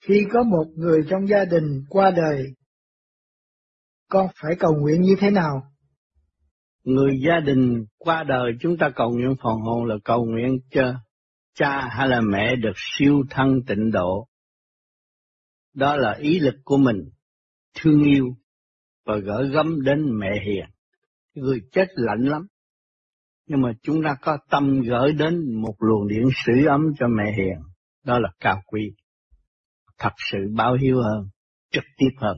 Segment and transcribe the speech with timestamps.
[0.00, 2.54] Khi có một người trong gia đình qua đời,
[4.08, 5.62] con phải cầu nguyện như thế nào?
[6.84, 10.94] Người gia đình qua đời chúng ta cầu nguyện phần hồn là cầu nguyện cho
[11.54, 14.26] cha hay là mẹ được siêu thân tịnh độ.
[15.74, 16.96] Đó là ý lực của mình,
[17.74, 18.26] thương yêu
[19.04, 20.66] và gửi gắm đến mẹ hiền.
[21.34, 22.46] Người chết lạnh lắm,
[23.46, 27.32] nhưng mà chúng ta có tâm gửi đến một luồng điện sưởi ấm cho mẹ
[27.36, 27.58] hiền,
[28.04, 28.80] đó là cao quý.
[30.02, 31.20] Thật sự báo hiếu hơn,
[31.72, 32.36] trực tiếp hơn.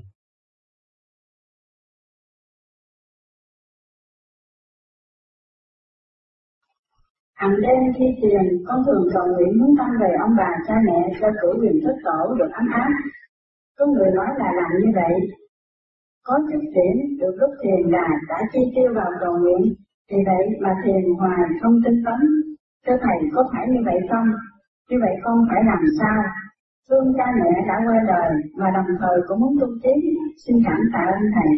[7.34, 11.00] Hằng đêm khi thiền, con thường cầu nguyện muốn tăng về ông bà cha mẹ
[11.20, 12.90] cho cửu quyền thất tổ được ấm áp.
[13.78, 15.14] Có người nói là làm như vậy.
[16.22, 19.62] Có chút điểm được lúc thiền là đã chi tiêu vào cầu nguyện,
[20.10, 22.20] vì vậy mà thiền hoài không tinh tấn.
[22.86, 24.28] Thưa Thầy có phải như vậy không?
[24.88, 26.22] Như vậy con phải làm sao?
[26.88, 29.94] Thương cha mẹ đã qua đời mà đồng thời cũng muốn tu trí,
[30.46, 31.50] xin cảm tạ ơn Thầy.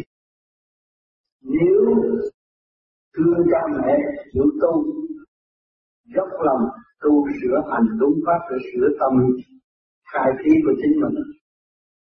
[1.41, 1.77] Nếu
[3.15, 3.97] thương cha mẹ
[4.33, 4.73] chịu tu
[6.15, 6.63] dốc lòng
[7.01, 9.13] tu sửa hành đúng pháp để sửa tâm
[10.13, 11.15] khai trí của chính mình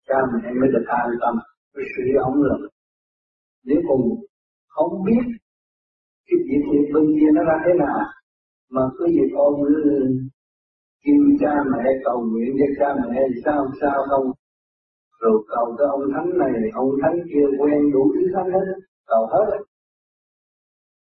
[0.07, 1.35] cha mẹ mới được an tâm
[1.75, 2.69] mới sửa ống lực
[3.65, 3.99] nếu còn
[4.67, 5.23] không biết
[6.27, 7.99] cái việc bên kia nó ra thế nào
[8.69, 9.53] mà cứ việc ôm
[11.05, 14.31] kêu cha mẹ, cầu nguyện cho cha mẹ thì sao sao không?
[15.21, 18.67] Rồi cầu cho ông thánh này, ông thánh kia quen đủ thứ thánh hết,
[19.07, 19.57] cầu hết.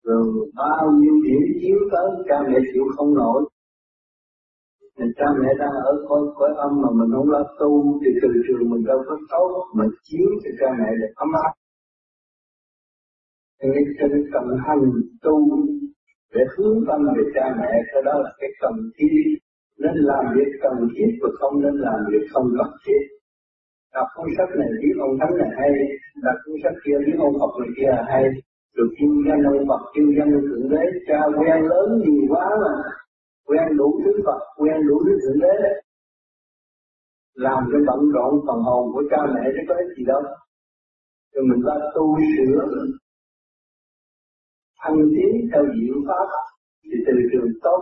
[0.04, 3.50] Rồi bao nhiêu điểm chiếu tới, cha mẹ chịu không nổi.
[4.98, 8.30] Mình cha mẹ đang ở cõi cõi âm mà mình không lo tu, thì từ
[8.48, 11.54] trường mình đâu có tốt, mình chiếu cho cha mẹ được ấm áp.
[13.62, 15.36] Nên cho nên cần hành tu
[16.34, 19.40] để hướng tâm về cha mẹ, cái đó là cái cần thiết
[19.84, 23.02] nên làm việc cần thiết và không nên làm việc không cần thiết.
[23.94, 25.72] Đọc cuốn sách này biết ông thánh này hay,
[26.26, 28.24] đọc cuốn sách kia biết ông Phật này kia là hay.
[28.76, 32.74] Được kinh danh ông Phật kinh danh thượng đế, cha quen lớn nhiều quá mà.
[33.48, 35.56] Quen đủ thứ Phật, quen đủ thứ thượng đế.
[37.46, 40.22] Làm cho bận rộn phần hồn của cha mẹ chứ có ích gì đâu.
[41.34, 42.66] Rồi mình ta tu sửa
[44.82, 46.28] thăng tiến theo diệu pháp
[46.84, 47.82] thì từ trường tốt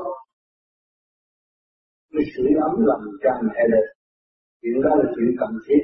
[2.13, 3.87] mới sửa ấm lòng cha mẹ được
[4.61, 5.83] chuyện đó là chuyện cần thiết.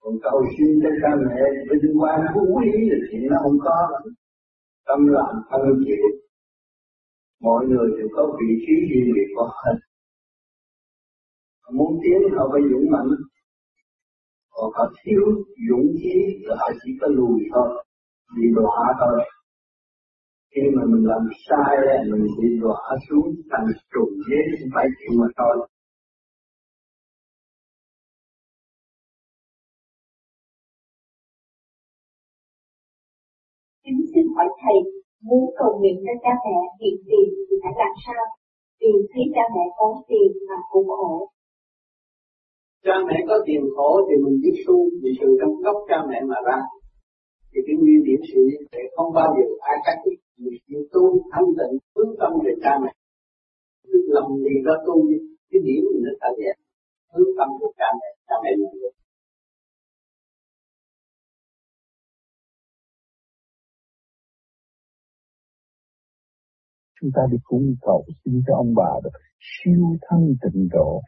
[0.00, 1.40] Còn cầu xin cho cha mẹ
[1.82, 3.78] vinh quang phú quý là chuyện nó không có.
[4.86, 6.04] Tâm lòng thân chịu
[7.40, 9.72] mọi người đều có vị trí riêng biệt của họ
[11.72, 13.10] muốn tiến họ phải dũng mạnh
[14.50, 15.22] còn họ thiếu
[15.68, 17.84] dũng khí thì họ chỉ có lùi thôi
[18.36, 19.24] bị đọa thôi
[20.52, 21.72] khi mà mình làm sai
[22.10, 25.54] mình bị đọa xuống thành trùng ghế không phải chịu mà thôi
[33.84, 34.78] Kính xin hỏi Thầy,
[35.26, 38.24] muốn cầu nguyện cho cha mẹ hiện tiền thì phải làm sao?
[38.80, 41.28] Vì thấy cha mẹ có tiền mà cũng khổ.
[42.84, 46.20] Cha mẹ có tiền khổ thì mình biết tu vì sự trong gốc cha mẹ
[46.30, 46.58] mà ra.
[47.50, 50.82] Thì cái nguyên điểm sự như thế không bao giờ ai cắt đứt người chịu
[50.92, 51.02] tu
[51.32, 52.92] thanh tịnh hướng tâm về cha mẹ.
[53.82, 55.18] Cứ lầm gì đó tu đi
[55.50, 56.56] cái điểm mình nó thật vậy.
[57.12, 58.94] Hướng tâm về cha mẹ, cha mẹ mình được.
[67.00, 69.10] chúng ta đi cung cầu xin cho ông bà được
[69.40, 71.02] siêu thân tịnh độ.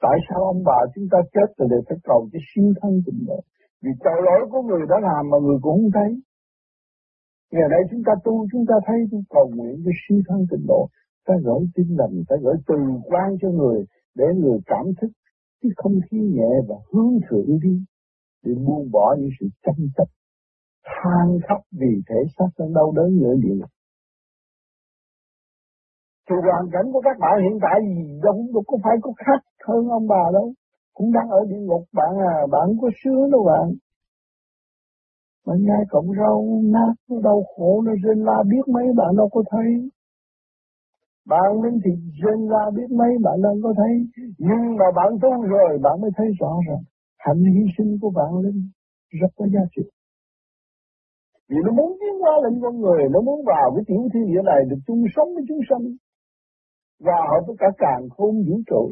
[0.00, 3.26] Tại sao ông bà chúng ta chết rồi để phải cầu cái siêu thân tịnh
[3.26, 3.40] độ?
[3.84, 6.10] Vì tội lỗi của người đã làm mà người cũng không thấy.
[7.52, 10.66] Ngày nay chúng ta tu chúng ta thấy chúng cầu nguyện cho siêu thân tịnh
[10.66, 10.88] độ.
[11.26, 12.74] Ta gửi tin lành, ta gửi từ
[13.10, 13.84] quan cho người
[14.14, 15.10] để người cảm thức
[15.60, 17.84] cái không khí nhẹ và hướng thượng đi
[18.44, 20.08] để buông bỏ những sự tranh chấp
[20.84, 23.70] than khóc vì thể xác đang đau đớn nữa địa ngục
[26.28, 29.40] thì hoàn cảnh của các bạn hiện tại gì đâu cũng có phải có khác
[29.66, 30.52] hơn ông bà đâu.
[30.94, 33.74] Cũng đang ở địa ngục bạn à, bạn có sướng đâu bạn.
[35.46, 39.28] Mà nghe cộng rau nát, nó đau khổ, nó rên la biết mấy bạn đâu
[39.32, 39.90] có thấy.
[41.26, 41.90] Bạn đến thì
[42.22, 43.92] rên la biết mấy bạn đâu có thấy.
[44.38, 46.82] Nhưng mà bạn tu rồi bạn mới thấy rõ ràng.
[47.18, 48.70] Hạnh hy sinh của bạn lên
[49.20, 49.82] rất có giá trị.
[51.48, 54.42] Vì nó muốn tiến qua lên con người, nó muốn vào cái tiểu thiên địa
[54.44, 55.84] này được chung sống với chúng sanh
[57.00, 58.90] và họ với cả càng khôn vũ trụ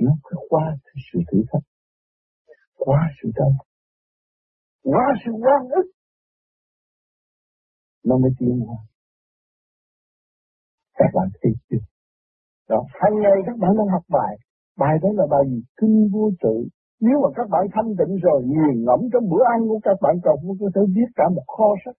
[0.00, 0.76] nó phải qua
[1.12, 1.66] sự thử thách
[2.76, 3.52] qua sự đau
[4.82, 5.90] qua sự quan ức
[8.04, 8.76] nó mới tiến hóa
[10.94, 11.84] các bạn thấy chưa
[12.68, 14.36] đó hàng ngày các bạn đang học bài
[14.76, 15.62] Bài đó là bài gì?
[15.80, 16.68] Kinh vô tự.
[17.00, 20.14] Nếu mà các bạn thanh tịnh rồi, nghiền ngẫm trong bữa ăn của các bạn
[20.24, 21.96] còn có thể viết cả một kho sách.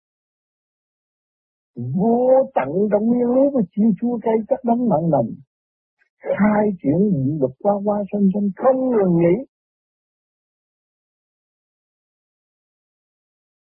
[1.75, 5.29] Vô tận trong nguyên lý của chiêu chua cây các đấng mặn nồng.
[6.27, 9.45] Khai chuyện nhịn được qua qua sân sân không ngừng nghỉ.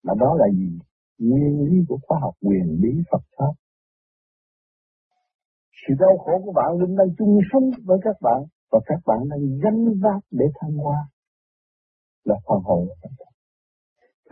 [0.04, 0.78] Mà đó là gì?
[1.18, 3.52] Nguyên lý của khoa học, quyền lý Phật Pháp.
[5.88, 9.18] Sự đau khổ của bạn linh đang chung sống với các bạn, và các bạn
[9.30, 11.08] đang gánh vác để thăng hoa
[12.24, 13.24] là phần hồn của chúng ta.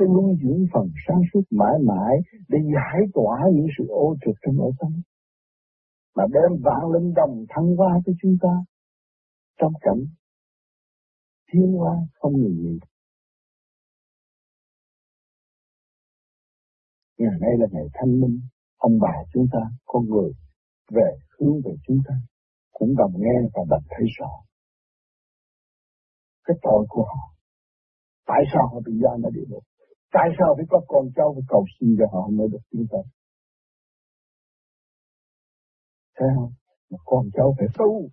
[0.05, 2.17] Nuôi dưỡng phần sáng suốt mãi mãi
[2.49, 4.93] để giải tỏa những sự ô trực trong nội tâm.
[6.15, 8.49] Mà đem vạn linh đồng thăng qua cho chúng ta.
[9.59, 10.05] Trong cảnh
[11.53, 12.79] thiên hoa không ngừng nghỉ.
[17.19, 18.41] Ngày nay là ngày thanh minh,
[18.77, 20.33] ông bà chúng ta, con người
[20.91, 22.15] về hướng về chúng ta
[22.73, 24.31] cũng đồng nghe và đồng thấy rõ.
[26.45, 27.33] Cái tội của họ
[28.27, 29.65] tại sao họ bị giam ở địa ngục?
[30.13, 33.03] Tại sao phải có con cháu phải cầu xin cho họ mới được tiến tới
[36.17, 36.53] thấy không
[37.05, 38.09] con cháu phải tu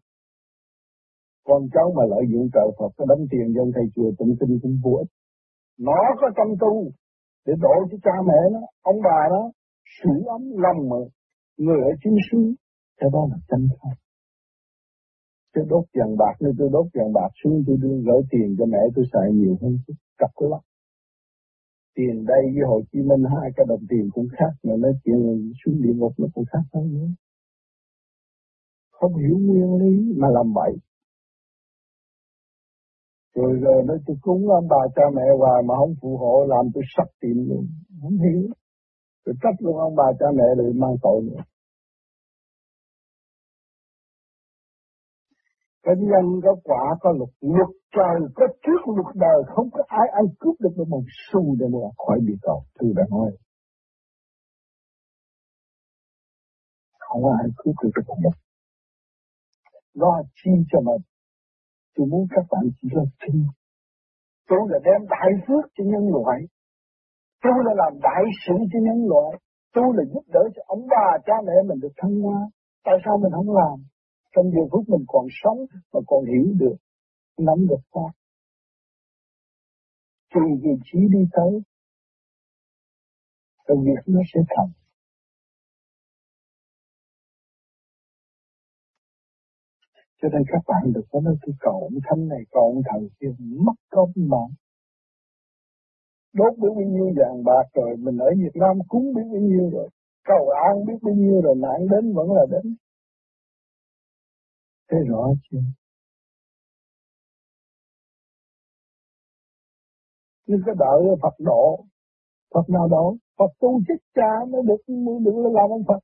[1.47, 4.59] con cháu mà lợi dụng trợ Phật có đánh tiền dân thầy chùa tụng kinh
[4.61, 5.11] cũng vô ích
[5.77, 6.91] nó có tâm tu
[7.45, 9.51] để đổ cho cha mẹ nó, ông bà nó,
[9.97, 10.97] sưởi ấm lòng mà
[11.57, 12.53] người ở chính xứ
[12.99, 13.95] cái đó là chân thật
[15.53, 18.65] Tôi đốt vàng bạc nên tôi đốt vàng bạc xuống, tôi đưa gửi tiền cho
[18.65, 20.61] mẹ tôi xài nhiều hơn chút, cặp lắm.
[21.95, 25.51] Tiền đây với Hồ Chí Minh hai cái đồng tiền cũng khác, mà nói chuyện
[25.65, 27.07] xuống địa ngục nó cũng khác hơn nữa.
[28.99, 30.73] Không hiểu nguyên lý mà làm bậy.
[33.35, 36.65] Rồi rồi nó tôi cúng ông bà cha mẹ hoài mà không phù hộ, làm
[36.73, 37.67] tôi sắp tìm luôn.
[38.01, 38.41] Không hiểu.
[39.25, 41.41] Rồi trách luôn ông bà cha mẹ rồi mang tội nữa.
[45.83, 50.07] cái nhân có quả, có luật luật trời, có trước luật đời không có ai
[50.13, 53.31] ăn cướp được một xu để mà khỏi bị cầu tôi đã nói
[56.99, 58.31] không có ai cướp được một
[60.01, 61.01] lo chi cho mình.
[61.95, 63.45] Tôi muốn các bạn chỉ là tin
[64.49, 66.39] tôi là đem đại phước cho nhân loại.
[67.43, 69.31] Tôi là làm đại sự cho nhân loại.
[69.73, 72.39] Tôi là giúp đỡ cho ông bà cha mẹ mình được thăng hoa.
[72.83, 73.77] Tại sao mình không làm?
[74.35, 75.57] Trong giờ phút mình còn sống
[75.93, 76.75] mà còn hiểu được,
[77.37, 78.11] nắm được pháp.
[80.33, 81.61] Tùy vị trí đi tới,
[83.67, 84.71] rồi việc nó sẽ thành.
[90.21, 93.09] Cho nên các bạn được có nói tôi cầu ông thánh này, cầu ông thần
[93.19, 93.33] kia,
[93.65, 94.43] mất công mà.
[96.33, 99.69] Đốt biết bao nhiêu vàng bạc rồi, mình ở Việt Nam cúng biết bao nhiêu
[99.73, 99.89] rồi,
[100.23, 102.75] cầu an biết bao nhiêu rồi, nạn đến vẫn là đến.
[104.89, 105.59] Thấy rõ chưa?
[110.47, 111.85] Nhưng cái đợi Phật độ
[112.53, 115.99] Phật nào độ Phật tu chết cha mới được mới được làm ông Phật.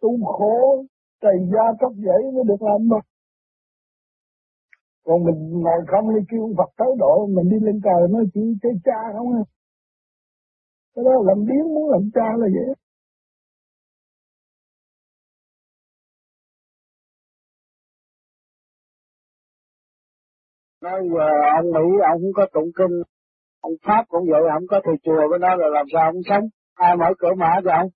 [0.00, 0.84] Tu khổ
[1.22, 3.13] trầy da cấp dễ mới được làm Phật
[5.04, 8.58] còn mình ngồi không đi kêu Phật tới độ, mình đi lên trời nói chuyện
[8.62, 9.42] chơi cha không à.
[10.94, 12.74] Cái đó làm biến muốn làm cha là vậy
[20.82, 21.26] nói giờ
[21.58, 22.96] ông Mỹ ông không có tụng kinh,
[23.60, 26.44] ông Pháp cũng vậy không có thầy chùa với nó là làm sao ông sống?
[26.74, 27.88] Ai mở cửa mở cho ông?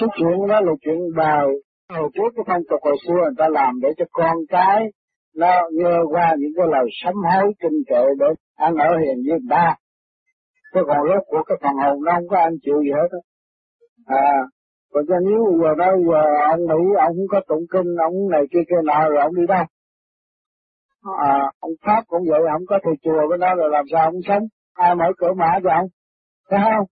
[0.00, 1.46] Số chuyện đó là chuyện đời
[1.88, 4.90] hồi trước cái phong tục hồi xưa người ta làm để cho con cái
[5.36, 8.26] nó nghe qua những cái lời sám hối kinh kệ để
[8.56, 9.76] ăn ở hiền với ba,
[10.74, 13.18] chứ còn lúc của cái phần hồn nó không có ăn chịu gì hết
[14.06, 14.32] à
[14.94, 18.42] còn cho nếu giờ đó giờ ông Mỹ ông không có tụng kinh ông này
[18.52, 19.64] kia kia nọ rồi ông đi đâu?
[21.18, 24.20] À, ông Pháp cũng vậy ông có thầy chùa với nó rồi làm sao ông
[24.28, 24.42] sống?
[24.74, 25.86] Ai mở cửa mã cho ông?
[26.50, 26.86] Thấy không?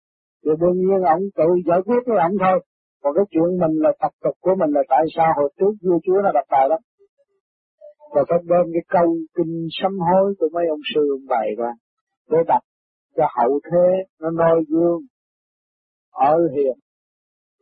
[0.44, 2.64] Thì đương nhiên ông tự giải quyết với ông thôi.
[3.02, 5.98] Còn cái chuyện mình là tập tục của mình là tại sao hồi trước vua
[6.04, 6.78] chúa nó đặt bài đó?
[8.14, 11.72] Và phải đem cái câu kinh sám hối của mấy ông sư ông bày ra
[12.30, 12.62] để đặt
[13.16, 13.86] cho hậu thế
[14.20, 15.00] nó noi gương,
[16.10, 16.76] ở hiền.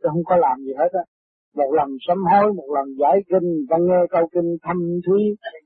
[0.02, 1.04] Chứ không có làm gì hết á.
[1.54, 4.76] Một lần sám hối, một lần giải kinh, ta nghe câu kinh thâm
[5.06, 5.20] thúy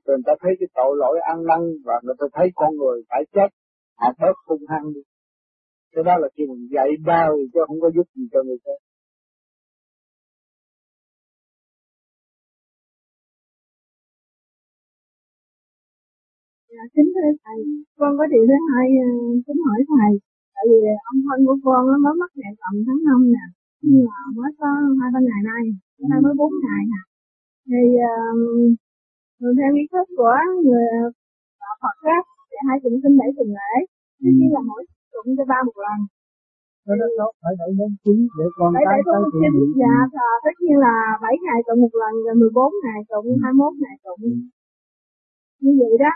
[0.05, 3.01] rồi người ta thấy cái tội lỗi ăn năn và người ta thấy con người
[3.09, 3.49] phải chết,
[3.97, 5.01] họ bớt hung hăng đi.
[5.93, 8.79] Cái đó là khi mình dạy bao chứ không có giúp gì cho người khác.
[16.75, 17.59] Dạ, kính thưa thầy,
[17.99, 18.87] con có điều thứ hai
[19.45, 20.11] kính hỏi thầy.
[20.55, 20.79] Tại vì
[21.11, 23.45] ông thân của con nó mới mất mẹ tầm tháng 5 nè,
[23.87, 25.63] nhưng mà mới có hai ba ngày nay,
[26.11, 27.01] nay mới bốn ngày nè.
[27.69, 30.87] Thì uh, theo nghi thức của người
[31.81, 33.73] Phật á, thì hai tụng kinh bảy tuần lễ,
[34.23, 34.81] tất nhiên là mỗi
[35.13, 35.97] tụng cho ba một lần.
[36.85, 39.65] Đó đó, đó phải đẩy đến chín để con bảy bảy tuần liệu.
[39.81, 39.95] dạ,
[40.27, 43.97] à, tất nhiên là bảy ngày tụng một lần, rồi 14 ngày tụng, 21 ngày
[44.05, 44.23] tụng.
[45.63, 46.13] Như vậy đó.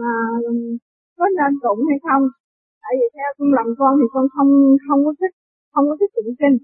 [0.00, 0.14] Mà
[1.18, 2.24] có nên tụng hay không?
[2.82, 4.50] Tại vì theo con lòng con thì con không
[4.86, 5.34] không có thích,
[5.72, 6.56] không có thích tụng kinh.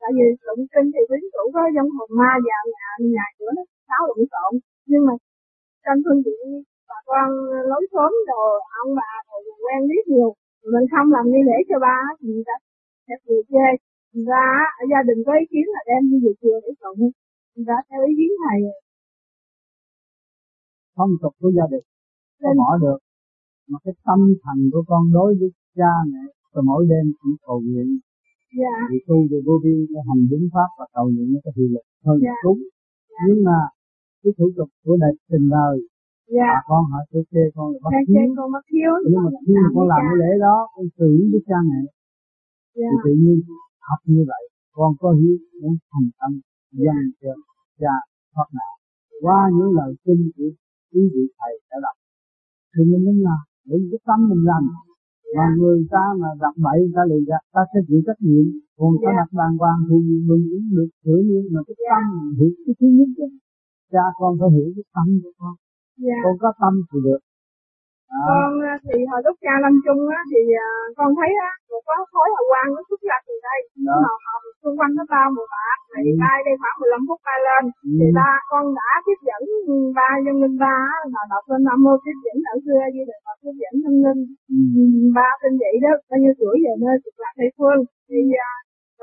[0.00, 3.50] Tại vì tụng kinh thì quyến rũ có dân hồn ma vào nhà nhà cửa
[3.56, 4.52] nó xáo lộn xộn.
[4.90, 5.14] Nhưng mà
[5.84, 6.42] trong phương tiện
[6.88, 7.28] bà con
[7.70, 8.42] lối xóm đồ,
[8.82, 10.30] ông bà rồi quen biết nhiều
[10.72, 12.56] mình không làm nghi lễ cho ba, thì người ta
[13.06, 13.68] sẽ vừa chê
[14.12, 14.44] người ta
[14.80, 17.00] ở gia đình có ý kiến là đem đi về chùa để tụng
[17.54, 18.60] người ta theo ý kiến thầy
[20.96, 21.84] phong tục của gia đình
[22.42, 22.98] nên- bỏ được.
[23.70, 27.58] Mà cái tâm thành của con đối với cha mẹ rồi mỗi đêm cũng cầu
[27.66, 27.88] nguyện.
[28.60, 28.74] Dạ.
[28.90, 31.68] Thì tu về vô vi nó hành đúng pháp và cầu nguyện nó có hiệu
[31.74, 32.36] lực hơn Dạ.
[32.44, 32.60] đúng
[33.26, 33.58] nhưng mà
[34.22, 35.76] cái thủ tục của đời tình đời
[36.36, 36.48] dạ.
[36.54, 38.16] bà con họ sẽ chê con là bất Cha hiếu.
[38.16, 38.48] chê con
[39.10, 41.80] nhưng mà khi mà con làm cái lễ đó con xử với cha mẹ.
[42.80, 42.88] Dạ.
[42.90, 43.36] Thì tự nhiên
[43.88, 44.42] học như vậy
[44.78, 46.32] con có hiếu muốn thành tâm
[46.84, 47.32] dâng cho
[47.80, 47.94] cha
[48.34, 48.72] thoát nạn.
[49.24, 50.50] Qua những lời kinh của
[50.92, 51.96] quý vị thầy đã đọc
[52.72, 54.62] thì mình nên làm để cái tâm mình làm.
[55.36, 58.46] Mà người ta mà đọc bậy ta lừa gạt ta sẽ chịu trách nhiệm.
[58.78, 59.96] Còn ta đặt bàn quan thì
[60.28, 63.26] mình cũng được sửa nhưng mà cái tâm mình hiểu cái thứ nhất chứ.
[63.92, 65.54] Cha con phải hiểu cái tâm của con.
[66.04, 66.18] Dạ.
[66.24, 67.20] Con có tâm thì được
[68.16, 71.50] à, con á, thì hồi lúc cha lâm chung á thì à, con thấy á
[71.70, 73.96] một có khói hào quang nó xuất ra từ đây Đó.
[74.04, 76.18] màu hồng xung quanh nó bao màu bạc thì Ừ.
[76.22, 77.90] bay đây khoảng 15 phút bay lên Ừ.
[77.98, 79.42] thì ba con đã tiếp dẫn
[79.98, 80.76] ba dân linh ba
[81.14, 83.94] là đọc lên nam mô tiếp dẫn đạo xưa như được Phật tiếp dẫn tâm
[84.04, 84.20] linh
[84.54, 84.58] ừ.
[85.18, 88.52] Ba tin vậy đó bao nhiêu tuổi về nơi cực lạc tây phương thì à,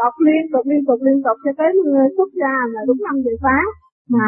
[0.01, 1.69] đọc liên tục liên tục liên tục cho tới
[2.17, 3.67] xuất ra là đúng 5 giờ sáng
[4.15, 4.27] mà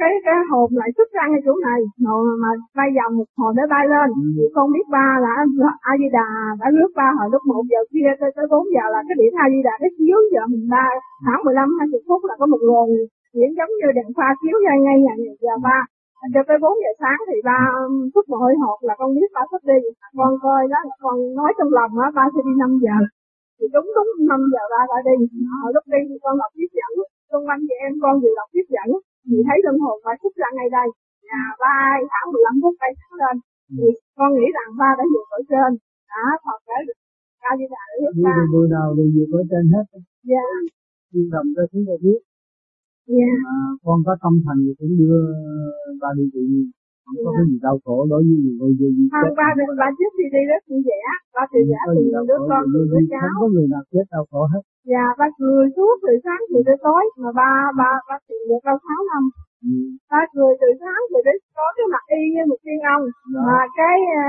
[0.00, 3.52] cái cái hồn lại xuất ra ngay chỗ này mà, mà bay vòng một hồi
[3.56, 4.08] để bay lên.
[4.38, 4.44] Ừ.
[4.54, 5.32] con biết ba là
[5.90, 6.28] a di đà
[6.60, 9.32] đã rước ba hồi lúc một giờ kia tới tới bốn giờ là cái điện
[9.44, 10.86] a di đà cái chiếu giờ mình ba
[11.24, 12.88] khoảng 15 20 phút là có một nguồn
[13.36, 15.14] điện giống như đèn pha chiếu ngay ngay nhà
[15.44, 15.78] giờ ba.
[16.34, 19.30] Cho tới 4 giờ sáng thì ba um, xuất một hơi hột là con biết
[19.36, 19.78] ba sắp đi.
[20.18, 22.96] Con coi đó con nói trong lòng á ba sẽ đi 5 giờ.
[23.58, 25.16] Thì đúng đúng 5 giờ ba đã đi.
[25.62, 26.92] Hồi lúc đi thì con đọc tiếp dẫn.
[27.30, 28.90] Xung quanh chị em con vừa đọc tiếp dẫn
[29.26, 30.88] thì thấy linh hồn phải xuất ra ngay đây
[31.28, 31.76] nhà ba
[32.10, 33.36] khoảng 15 phút bay sáng lên.
[33.76, 35.70] Thì con nghĩ rằng ba đã vượt ở trên.
[36.12, 36.98] Đã thật được
[37.42, 39.86] ca di đà để giúp là bữa nào đều vượt ở trên hết.
[40.30, 40.46] Dạ.
[41.12, 42.20] Nhưng đồng ra chúng ta biết.
[43.16, 43.32] Dạ.
[43.46, 45.18] Mà con có tâm thành thì cũng đưa
[46.02, 46.66] ba đi tự nhiên
[47.06, 49.88] không có cái gì đau khổ đối với người vô vi không ba được ba
[49.98, 51.00] trước khi đi rất vui vẻ
[51.34, 51.80] ba từ giả
[52.14, 53.28] đau đứa con đứa cháu.
[53.34, 54.62] không có người nào chết đau khổ hết.
[54.92, 57.02] Dạ, ba cười suốt từ sáng từ tới tối.
[57.22, 59.22] Mà ba ba ba tìm được đâu sáu năm.
[59.68, 59.74] ừ.
[60.12, 63.04] Ba cười từ sáng từ tới tối cái mặt y như một tiên ông.
[63.48, 64.26] Mà cái ờ,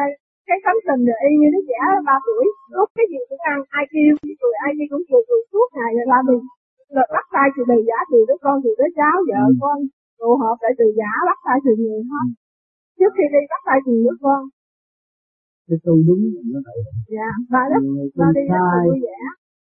[0.48, 2.46] cái tấm tình rồi y như đứa trẻ ba tuổi.
[2.76, 5.92] Lúc cái gì cũng ăn ai kêu cười ai đi cũng cười cười suốt ngày.
[5.98, 6.44] Rồi la mình
[6.96, 9.54] rồi bắt tay từ từ giả từ đứa con từ đứa cháu vợ Ừ.
[9.64, 9.78] con
[10.20, 12.28] tụ họp lại từ giả bắt tay từ người hết
[12.98, 14.42] trước khi đi bắt tay từ đứa con.
[15.68, 16.80] Cái tu đúng là nó vậy
[17.16, 17.82] dạ ba rất
[18.20, 19.18] ba đi rất là vui vẻ.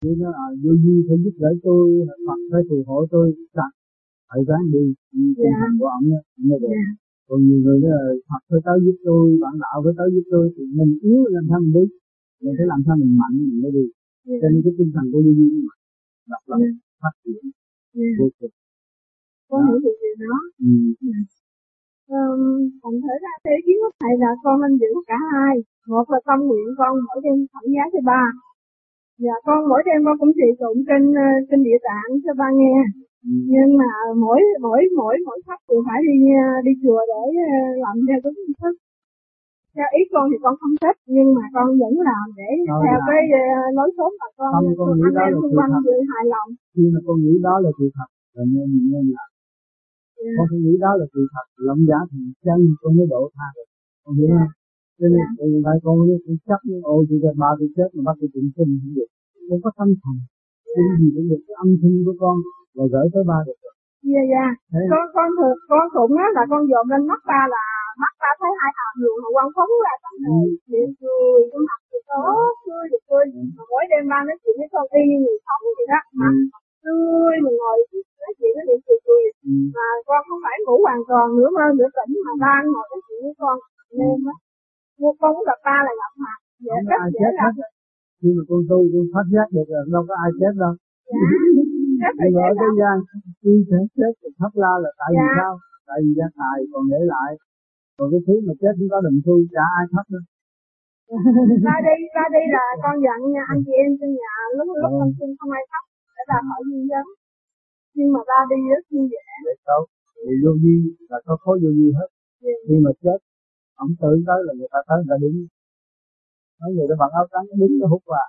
[0.04, 1.84] Như nó à, vô vi phải giúp đỡ tôi
[2.28, 3.74] Phật phải phù hộ tôi sạch
[4.30, 4.84] phải ráng đi.
[5.12, 5.50] Tinh Dạ.
[5.60, 6.74] thần của ông á ông mới được
[7.28, 7.94] còn nhiều người đó
[8.30, 11.44] Phật phải tới giúp tôi bạn đạo phải tới giúp tôi thì mình yếu làm
[11.50, 11.86] sao mình đi.
[12.44, 13.86] Mình phải làm sao mình mạnh mình mới đi.
[14.28, 14.36] Dạ.
[14.42, 15.82] cho nên cái tinh thần của vô nó mạnh
[16.32, 16.70] lập Dạ.
[17.02, 17.44] phát triển.
[18.20, 18.54] Vô cùng
[19.50, 20.36] con hiểu được điều đó.
[20.66, 20.72] Ừ.
[22.18, 22.42] Um,
[22.82, 25.54] thành thử ra ý kiến của thầy là con nên giữ cả hai
[25.92, 28.24] một là tâm nguyện con mỗi đêm thẩm giá cho ba
[29.24, 32.48] và con mỗi đêm con cũng trì tụng kinh ờ, kinh địa tạng cho ba
[32.60, 32.78] nghe
[33.30, 33.34] Ừ.
[33.54, 33.92] nhưng mà
[34.24, 38.18] mỗi mỗi mỗi mỗi khách thì phải đi ờ, đi chùa để ờ, làm theo
[38.24, 38.76] đúng nghi thức
[39.76, 42.98] theo ý con thì con không thích nhưng mà con vẫn làm để Thôi theo
[43.00, 43.08] làm.
[43.10, 43.22] cái
[43.78, 46.08] lối sống mà con Không, con nghĩ đó là sự thật.
[46.12, 49.29] hài lòng khi mà con nghĩ đó là sự thật là nên mình nên làm
[49.29, 49.29] Dạ.
[50.36, 53.48] Con phải nghĩ đó là sự thật lộng giá thì chân con mới độ tha.
[53.56, 53.68] Được
[54.04, 54.54] con hiểu không
[55.00, 57.90] cho nên từ tại con nó cũng chấp những ô thì là ba tôi chết
[57.96, 59.10] mà bắt tôi tụng kinh không được.
[59.48, 60.20] Con có tâm thành
[60.76, 62.36] cái gì cũng được cái âm thanh của con
[62.76, 63.74] rồi gửi tới ba được rồi.
[64.12, 64.46] Dạ dạ.
[64.92, 67.66] Con con thường con tụng á là con dồn lên mắt ba là
[68.04, 71.62] mắt ba thấy hai hàm luồng hào quang phóng ra tận trời miệng cười cái
[71.70, 72.22] mặt thì có
[72.66, 73.26] cười thì cười.
[73.56, 76.02] Mà mỗi đêm ba nói chuyện với con y như người sống vậy đó.
[76.22, 76.34] Mặt
[76.84, 77.78] tươi mà ngồi
[78.22, 79.54] nói chuyện với cười cười ừ.
[79.76, 83.00] mà con không phải ngủ hoàn toàn nửa mơ nửa tỉnh mà ba ngồi nói
[83.06, 83.56] chuyện với con.
[84.00, 84.36] Đêm á
[85.02, 86.38] mua con cũng gặp ba là gặp mặt.
[86.66, 87.54] Dễ ai dễ hết.
[88.20, 90.74] khi mà con tu con phát giác được là đâu có ai chết đâu.
[92.02, 92.96] Là nhưng mà ở thế gian
[93.44, 95.34] tuy sẽ chết thì thấp la là tại vì Dạ.
[95.40, 95.54] sao?
[95.88, 97.32] Tại vì ra xài còn để lại.
[97.98, 100.24] Còn cái thứ mà chết không có đồng xu chả ai thấp nữa
[101.68, 104.34] ra đi ra đi là con giận nha anh chị em trong nhà.
[104.58, 105.84] Lúc lúc con sinh không ai thấp
[106.16, 107.06] để ra khỏi duyên dấn
[107.98, 109.84] nhưng mà ra đi rất vui vẻ để tốt.
[110.24, 110.76] Thì vô vi
[111.12, 112.10] là có khối vô vi hết.
[112.46, 112.60] Yeah.
[112.66, 113.20] khi mà chết
[113.84, 115.38] ông tự tới là người ta tới người ta đứng.
[116.60, 118.28] Nói người ta mặc áo trắng đứng nó hút vào.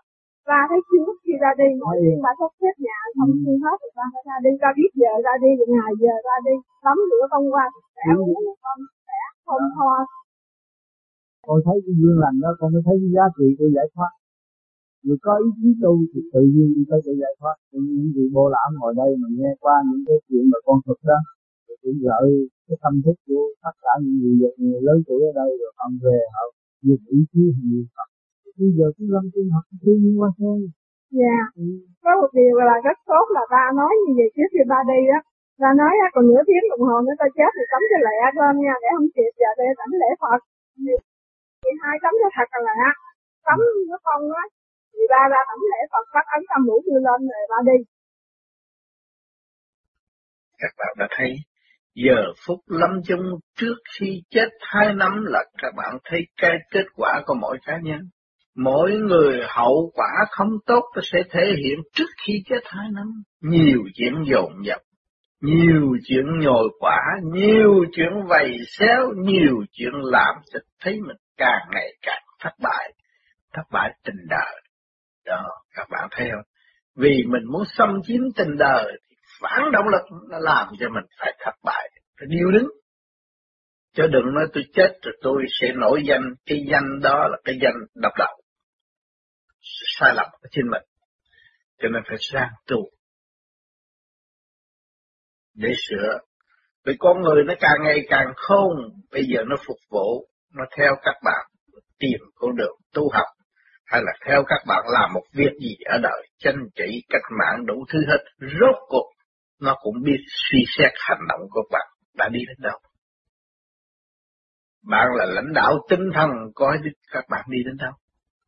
[0.49, 3.53] Ra thấy trước khi ra đi mọi chuyện đã sắp xếp nhà xong ừ.
[3.65, 4.53] hết rồi ra ra đi.
[4.63, 6.55] Ra biết giờ ra đi ngày giờ ra đi.
[6.85, 7.65] Tắm rửa công qua
[7.95, 9.93] khỏe uống con khỏe không ho
[11.47, 14.13] con thấy cái duyên lành đó con mới thấy cái giá trị của giải thoát
[15.05, 17.57] người có ý chí tu thì tự nhiên đi tới tự giải thoát.
[17.71, 20.59] Tự nhiên những vị bồ lão ngồi đây mà nghe qua những cái chuyện mà
[20.67, 21.19] con thuật đó
[21.65, 22.29] thì cũng gợi
[22.67, 25.95] cái tâm thức của tất cả những người, người lớn tuổi ở đây rồi ông
[26.05, 26.43] về họ
[26.87, 28.09] dùng ý chí nhiều Phật.
[28.59, 30.59] Bây giờ cũng lâm trung học thiên nhiên qua thôi
[31.21, 31.39] dạ.
[31.63, 31.67] Ừ.
[32.05, 35.01] có một điều là rất tốt là ba nói như vậy trước khi ba đi
[35.13, 35.19] đó
[35.63, 38.19] ba nói á còn nửa tiếng đồng hồ nữa ta chết thì tắm cho lẹ
[38.39, 40.41] lên nha để không kịp giờ để tắm lễ phật.
[41.63, 42.91] Thì hai tắm cho thật là lẹ
[43.47, 43.59] tắm
[43.91, 44.45] nó không á
[44.93, 47.79] thì ba ra tổng thể phật bắt ấn tâm mũi đưa lên rồi ba đi
[50.61, 51.31] các bạn đã thấy
[51.95, 53.25] giờ phút lâm chung
[53.59, 57.79] trước khi chết hai năm là các bạn thấy cái kết quả của mỗi cá
[57.83, 58.01] nhân
[58.57, 63.07] Mỗi người hậu quả không tốt nó sẽ thể hiện trước khi chết hai năm.
[63.41, 64.81] Nhiều chuyện dồn dập,
[65.41, 66.99] nhiều chuyện nhồi quả,
[67.33, 72.93] nhiều chuyện vầy xéo, nhiều chuyện làm cho thấy mình càng ngày càng thất bại,
[73.53, 74.61] thất bại tình đời.
[75.25, 76.45] Đó, các bạn thấy không?
[76.97, 81.05] Vì mình muốn xâm chiếm tình đời, thì phản động lực nó làm cho mình
[81.19, 82.69] phải thất bại, phải điêu đứng.
[83.95, 87.59] Chứ đừng nói tôi chết rồi tôi sẽ nổi danh, cái danh đó là cái
[87.63, 88.41] danh độc đạo
[89.99, 90.83] sai lầm ở trên mình
[91.79, 92.91] cho nên phải sang tu
[95.55, 96.19] để sửa
[96.85, 98.77] vì con người nó càng ngày càng khôn
[99.11, 101.47] bây giờ nó phục vụ nó theo các bạn
[101.99, 103.27] tìm con đường tu học
[103.91, 107.67] hay là theo các bạn làm một việc gì ở đời tranh trị cách mạng
[107.67, 109.13] đủ thứ hết rốt cuộc
[109.61, 112.79] nó cũng biết suy xét hành động của bạn đã đi đến đâu
[114.91, 116.79] bạn là lãnh đạo tinh thần coi
[117.13, 117.93] các bạn đi đến đâu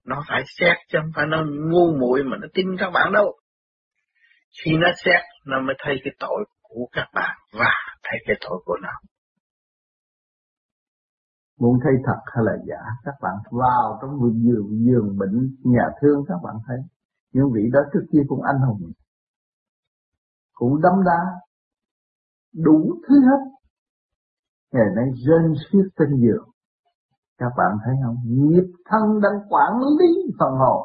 [0.05, 3.39] nó phải xét chứ không phải nó ngu muội mà nó tin các bạn đâu.
[4.65, 8.59] Khi nó xét, nó mới thấy cái tội của các bạn và thấy cái tội
[8.65, 8.93] của nó.
[11.63, 15.87] Muốn thấy thật hay là giả, các bạn vào trong vườn giường, giường bệnh, nhà
[16.01, 16.77] thương các bạn thấy.
[17.33, 18.93] Những vị đó trước kia cũng anh hùng,
[20.55, 21.21] cũng đấm đá,
[22.55, 23.43] đủ thứ hết.
[24.73, 26.49] Ngày nay rên xiết trên giường,
[27.39, 28.17] các bạn thấy không?
[28.27, 30.83] Nghiệp thân đang quản lý phần hồn.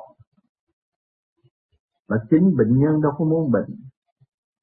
[2.10, 3.70] Mà chính bệnh nhân đâu có muốn bệnh.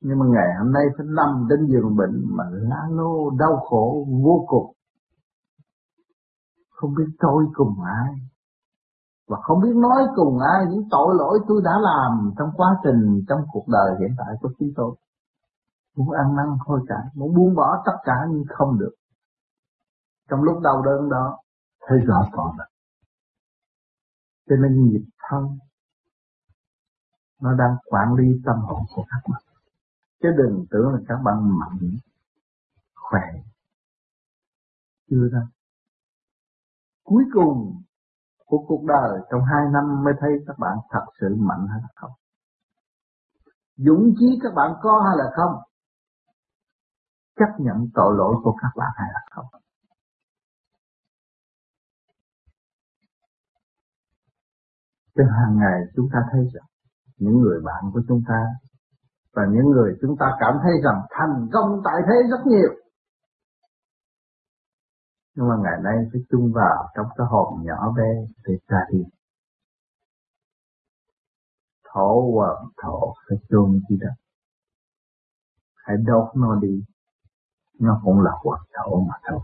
[0.01, 4.07] Nhưng mà ngày hôm nay phải nằm trên giường bệnh mà lá lô đau khổ
[4.25, 4.75] vô cùng.
[6.75, 8.15] Không biết tôi cùng ai.
[9.29, 13.25] Và không biết nói cùng ai những tội lỗi tôi đã làm trong quá trình,
[13.29, 14.97] trong cuộc đời hiện tại của chúng tôi.
[15.97, 18.95] Muốn ăn năn thôi cả, muốn buông bỏ tất cả nhưng không được.
[20.31, 21.39] Trong lúc đau đớn đó,
[21.89, 22.67] thấy rõ toàn là
[24.49, 25.59] cho nên nghiệp thân
[27.41, 29.43] nó đang quản lý tâm hồn của các bạn
[30.23, 31.79] chứ đừng tưởng là các bạn mạnh
[32.95, 33.21] khỏe
[35.11, 35.43] chưa đâu
[37.05, 37.83] cuối cùng
[38.47, 41.89] của cuộc đời, trong hai năm mới thấy các bạn thật sự mạnh hay là
[41.97, 42.11] không?
[43.77, 45.63] Dũng chí các bạn có hay là không?
[47.37, 49.47] Chấp nhận tội lỗi của các bạn hay là không?
[55.17, 56.67] Cho hàng ngày chúng ta thấy rằng
[57.19, 58.47] những người bạn của chúng ta
[59.35, 62.84] và những người chúng ta cảm thấy rằng thành công tại thế rất nhiều.
[65.35, 69.05] Nhưng mà ngày nay phải chung vào trong cái hồn nhỏ bé để ra đi.
[71.85, 74.09] Thổ quần thổ phải chôn chi đó.
[75.77, 76.85] Hãy đốt nó đi.
[77.81, 79.41] Nó cũng là quần thổ mà thôi.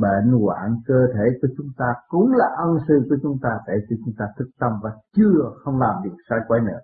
[0.00, 3.74] bệnh hoạn cơ thể của chúng ta cũng là ân sư của chúng ta để
[3.90, 6.78] cho chúng ta thức tâm và chưa không làm việc sai quái nữa.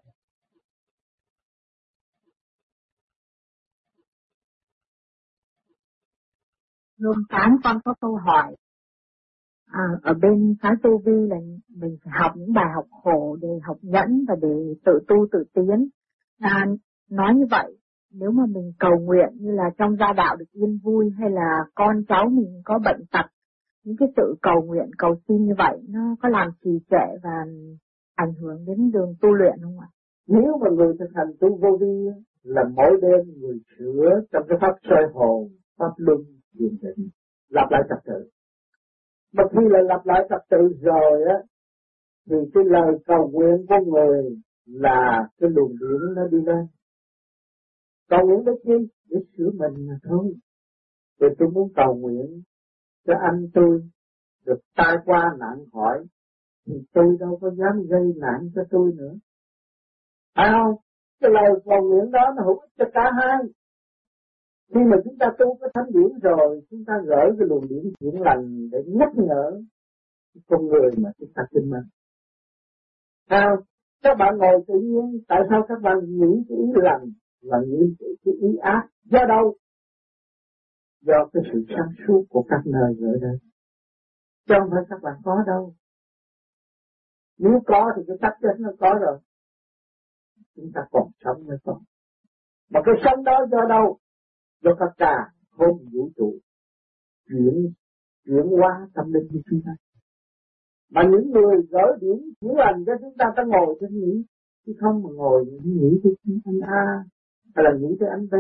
[7.03, 8.57] Luôn sáng con có câu hỏi.
[9.67, 11.37] À, ở bên phái tu vi là
[11.77, 15.45] mình phải học những bài học khổ để học nhẫn và để tự tu tự
[15.55, 15.89] tiến.
[16.41, 16.67] À,
[17.11, 17.77] nói như vậy
[18.13, 21.65] nếu mà mình cầu nguyện như là trong gia đạo được yên vui hay là
[21.75, 23.27] con cháu mình có bệnh tật,
[23.85, 27.45] những cái sự cầu nguyện, cầu xin như vậy nó có làm trì trệ và
[28.15, 29.89] ảnh hưởng đến đường tu luyện không ạ?
[30.29, 32.07] Nếu mà người thực hành tu vô vi
[32.43, 36.19] là mỗi đêm người sửa trong cái pháp soi hồn, pháp luân,
[36.59, 37.09] thiền tĩnh
[37.49, 38.31] lặp lại trật tự.
[39.33, 41.37] Mà khi là lặp lại trật tự rồi á,
[42.31, 46.67] thì cái lời cầu nguyện của người là cái luồng điển nó đi lên.
[48.09, 48.89] Cầu nguyện để chi?
[49.11, 50.35] Để sửa mình mà thôi.
[51.21, 52.43] thì tôi muốn cầu nguyện
[53.07, 53.83] cho anh tôi
[54.47, 56.07] được tai qua nạn khỏi,
[56.67, 59.15] thì tôi đâu có dám gây nạn cho tôi nữa.
[60.35, 60.77] Phải không?
[61.21, 63.39] Cái lời cầu nguyện đó nó hữu ích cho cả hai.
[64.75, 67.93] Khi mà chúng ta tu cái thánh điển rồi, chúng ta gửi cái luồng điển
[68.01, 69.63] chuyển lành để nhắc nhở
[70.47, 71.85] con người mà chúng ta tin mình.
[73.31, 73.57] Sao?
[74.03, 77.05] Các bạn ngồi tự nhiên, tại sao các bạn nghĩ cái ý lành
[77.43, 78.89] và nghĩ cái ý ác?
[79.05, 79.57] Do đâu?
[81.01, 83.39] Do cái sự sáng suốt của các nơi ở đây.
[84.49, 85.75] Chứ không phải các bạn có đâu.
[87.39, 89.19] Nếu có thì cái chắc chắn nó có rồi.
[90.57, 91.79] Chúng ta còn sống mới còn.
[92.71, 93.99] Mà cái sống đó do đâu?
[94.63, 95.17] Do các cả
[95.51, 96.35] hôn vũ trụ,
[97.29, 97.73] chuyển
[98.27, 99.73] chuyển qua tâm linh của chúng ta.
[100.91, 104.25] Mà những người gỡ điểm, chữa lành cho chúng ta ta ngồi cho nghĩ
[104.67, 106.13] chứ không mà ngồi nghĩ tới
[106.45, 107.05] anh A
[107.55, 108.35] hay là nghĩ tới anh B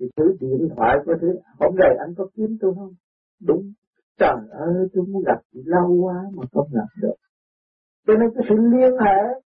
[0.00, 2.94] thì thứ điện thoại có thứ, hôm nay anh có kiếm tôi không?
[3.40, 3.72] Đúng.
[4.18, 7.14] Trời ơi, tôi muốn gặp chị lâu quá mà không gặp được.
[8.06, 9.40] Cho nên cái sự liên hệ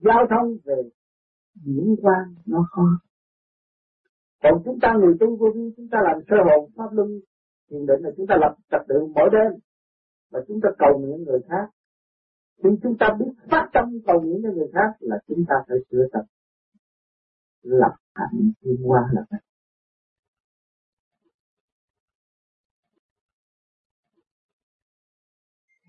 [0.00, 0.82] giao thông về
[1.54, 2.82] diễn quan nó khó.
[4.42, 7.20] Còn chúng ta người tu vô vi, chúng ta làm sơ hồn, pháp luân,
[7.70, 9.60] thiền định là chúng ta lập trật tự mỗi đêm
[10.30, 11.66] và chúng ta cầu nguyện người khác.
[12.62, 15.78] Khi chúng ta biết phát tâm cầu nguyện cho người khác là chúng ta phải
[15.90, 16.24] sửa tập
[17.62, 19.38] lập hạnh thiên hoa lập.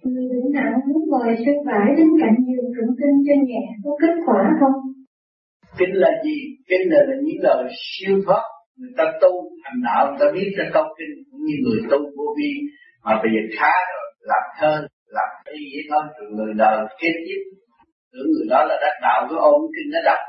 [0.04, 3.92] Người bệnh nặng muốn ngồi sân vải bên cạnh giường tụng kinh cho nhẹ, có
[4.02, 4.97] kết quả không?
[5.80, 6.38] Kinh là gì?
[6.70, 8.44] Kinh là, là những lời siêu thoát.
[8.78, 9.32] Người ta tu
[9.64, 12.52] thành đạo người ta biết ra câu kinh cũng như người tu vô vi.
[13.04, 17.14] Mà bây giờ khá rồi làm thơ làm cái vậy hơn từ người đời kết
[17.28, 17.42] tiếp
[18.18, 20.22] tưởng người đó là đắc đạo cứ ôm kinh nó đọc.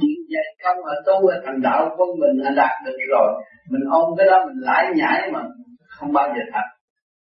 [0.00, 3.28] Chuyện vậy không mà tu là thành đạo của mình là đạt được rồi.
[3.70, 5.40] Mình ôm cái đó mình lãi nhãi mà
[5.88, 6.70] không bao giờ thành.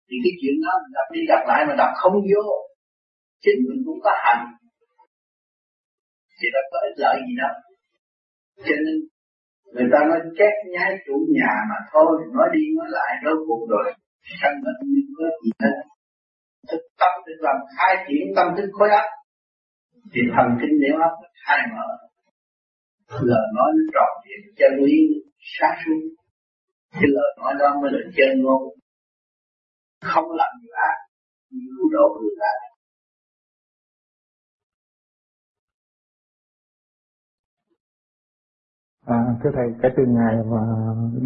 [0.07, 2.45] Thì cái chuyện đó mình đọc đi đọc lại mà đọc không vô.
[3.43, 4.45] Chính mình cũng có hành
[6.37, 7.55] thì đâu có ích lợi gì đâu.
[8.65, 8.95] Cho nên
[9.73, 13.63] người ta nói chết nhái chủ nhà mà thôi, nói đi nói lại, rốt cuộc
[13.73, 13.85] rồi
[14.39, 15.75] sanh bệnh như có gì hết
[16.69, 19.07] thực tâm được làm khai triển tâm thức khối óc.
[20.13, 21.13] Thì thần kinh nếu óc
[21.45, 21.87] khai mở,
[23.29, 24.97] lời nói nó trọn vẹn chân lý
[25.55, 26.01] sáng suốt.
[26.93, 28.63] Thì lời nói đó mới là chân ngôn.
[30.01, 30.97] Không làm điều ác
[31.49, 32.51] cứu độ người ta
[39.05, 40.61] À, thưa thầy, kể từ ngày mà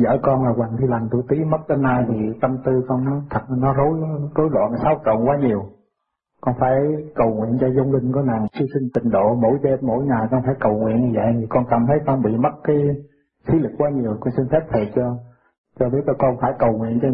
[0.03, 3.05] vợ con là Hoàng Thi Lành tuổi tí mất tới nay thì tâm tư con
[3.05, 3.99] nó thật nó rối
[4.35, 5.61] rối loạn xáo trộn quá nhiều.
[6.41, 6.75] Con phải
[7.15, 10.27] cầu nguyện cho dung linh của nàng siêu sinh tịnh độ mỗi đêm mỗi ngày
[10.31, 12.77] con phải cầu nguyện như vậy thì con cảm thấy con bị mất cái
[13.47, 14.11] khí lực quá nhiều.
[14.19, 15.15] Con xin phép thầy cho
[15.79, 17.07] cho biết cho con phải cầu nguyện cho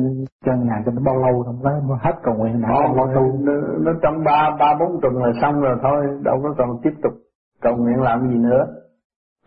[0.46, 3.38] cho nhà cho nó bao lâu không nó hết cầu nguyện nào không lo tu
[3.40, 6.94] nó, nó trong ba ba bốn tuần là xong rồi thôi đâu có còn tiếp
[7.04, 7.14] tục
[7.62, 8.66] cầu nguyện làm gì nữa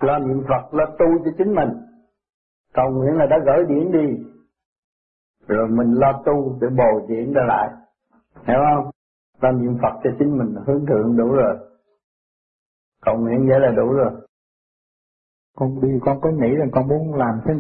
[0.01, 1.69] lo niệm Phật lo tu cho chính mình.
[2.75, 4.25] Cầu nguyện là đã gửi điển đi.
[5.47, 7.69] Rồi mình lo tu để bồi điển trở lại.
[8.47, 8.91] Hiểu không?
[9.41, 11.57] Lo niệm Phật cho chính mình hướng thượng đủ rồi.
[13.03, 14.11] Cầu nguyện vậy là đủ rồi.
[15.57, 17.57] Con đi con có nghĩ là con muốn làm cái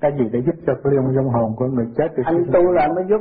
[0.00, 2.72] cái gì để giúp cho cái linh dung hồn của người chết được anh tu
[2.72, 3.20] là mới giúp.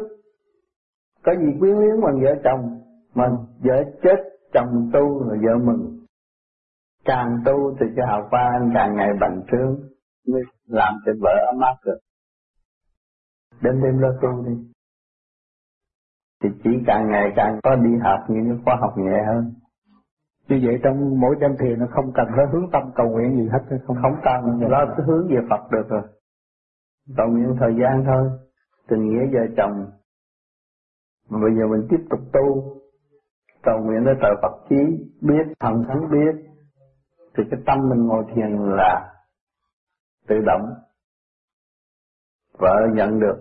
[1.23, 2.81] Có gì quyến luyến bằng vợ chồng
[3.15, 3.29] mà
[3.63, 4.17] vợ chết
[4.53, 6.00] chồng tu là vợ mừng
[7.05, 9.79] càng tu thì cái hào quang càng ngày bành trướng
[10.27, 11.97] mới làm cho vợ ấm áp được.
[13.61, 14.53] Đêm đêm lo tu đi.
[16.43, 19.53] Thì chỉ càng ngày càng có đi học những cái khoa học nhẹ hơn.
[20.47, 23.49] Như vậy trong mỗi đêm thiền nó không cần phải hướng tâm cầu nguyện gì
[23.51, 26.01] hết không không cần lo cái hướng về Phật được rồi.
[27.17, 28.29] Cầu nguyện thời gian thôi.
[28.87, 29.85] Tình nghĩa vợ chồng.
[31.29, 32.75] Mà bây giờ mình tiếp tục tu.
[33.63, 34.75] Cầu nguyện tới trời Phật chí
[35.21, 36.50] biết thần thánh biết
[37.37, 39.13] thì cái tâm mình ngồi thiền là
[40.27, 40.61] tự động.
[42.59, 43.37] Vợ nhận được.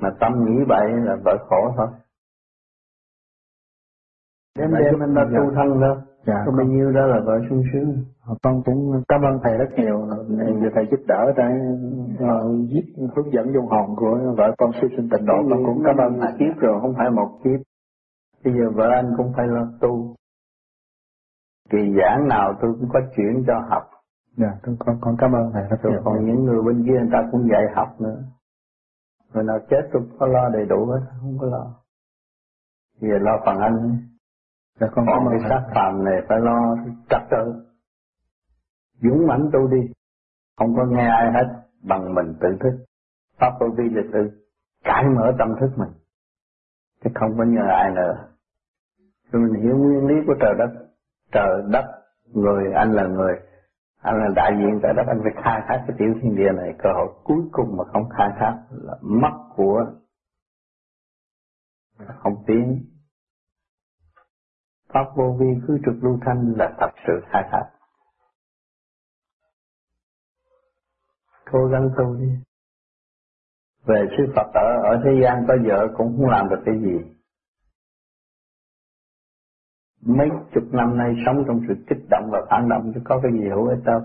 [0.00, 1.88] Mà tâm nghĩ bậy là vợ khổ thôi.
[4.58, 7.62] Đêm đêm anh đã tu thân đâu dạ, có bao nhiêu đó là vợ sung
[7.72, 8.04] sướng.
[8.42, 10.08] Con cũng cảm ơn thầy rất nhiều.
[10.60, 11.48] Vì thầy giúp đỡ để
[12.24, 15.34] uh, giúp hướng dẫn dung hồn của vợ con siêu sinh tịnh độ.
[15.50, 17.60] Con cũng cảm ơn thầy kiếp rồi không phải một kiếp.
[18.44, 20.14] Bây giờ vợ anh cũng phải lo tu
[21.70, 23.90] kỳ giảng nào tôi cũng có chuyện cho học
[24.36, 25.62] Dạ, con con cảm ơn thầy.
[25.70, 28.22] Dạ, còn những người bên kia người ta cũng dạy học nữa.
[29.32, 31.74] Người nào chết cũng có lo đầy đủ hết, không có lo.
[33.00, 33.98] Giờ lo phần anh.
[34.80, 36.76] Dạ, con còn cái xác phàm này phải lo
[37.10, 37.64] trật tự.
[39.02, 39.92] Dũng mãnh tu đi.
[40.58, 42.84] Không có nghe ai hết, bằng mình tự thức.
[43.40, 44.30] Pháp vô vi là tự
[44.84, 45.92] cải mở tâm thức mình.
[47.04, 48.28] Chứ không có nhờ ai nữa.
[49.32, 50.85] Rồi mình hiểu nguyên lý của trời đất.
[51.32, 51.84] Trời đất,
[52.34, 53.34] người, anh là người
[54.06, 56.74] anh là đại diện tại đất anh phải khai thác cái tiểu thiên địa này.
[56.78, 59.84] Cơ hội cuối cùng mà không khai thác là mất của
[62.16, 62.84] không tiến.
[64.94, 67.64] Pháp vô vi cứ trực lưu thanh là thật sự khai thác.
[71.50, 72.28] Cố gắng tu đi.
[73.84, 77.15] Về sư Phật ở ở thế gian có vợ cũng không làm được cái gì
[80.02, 83.32] mấy chục năm nay sống trong sự kích động và phản động chứ có cái
[83.32, 84.00] gì hữu ích đâu.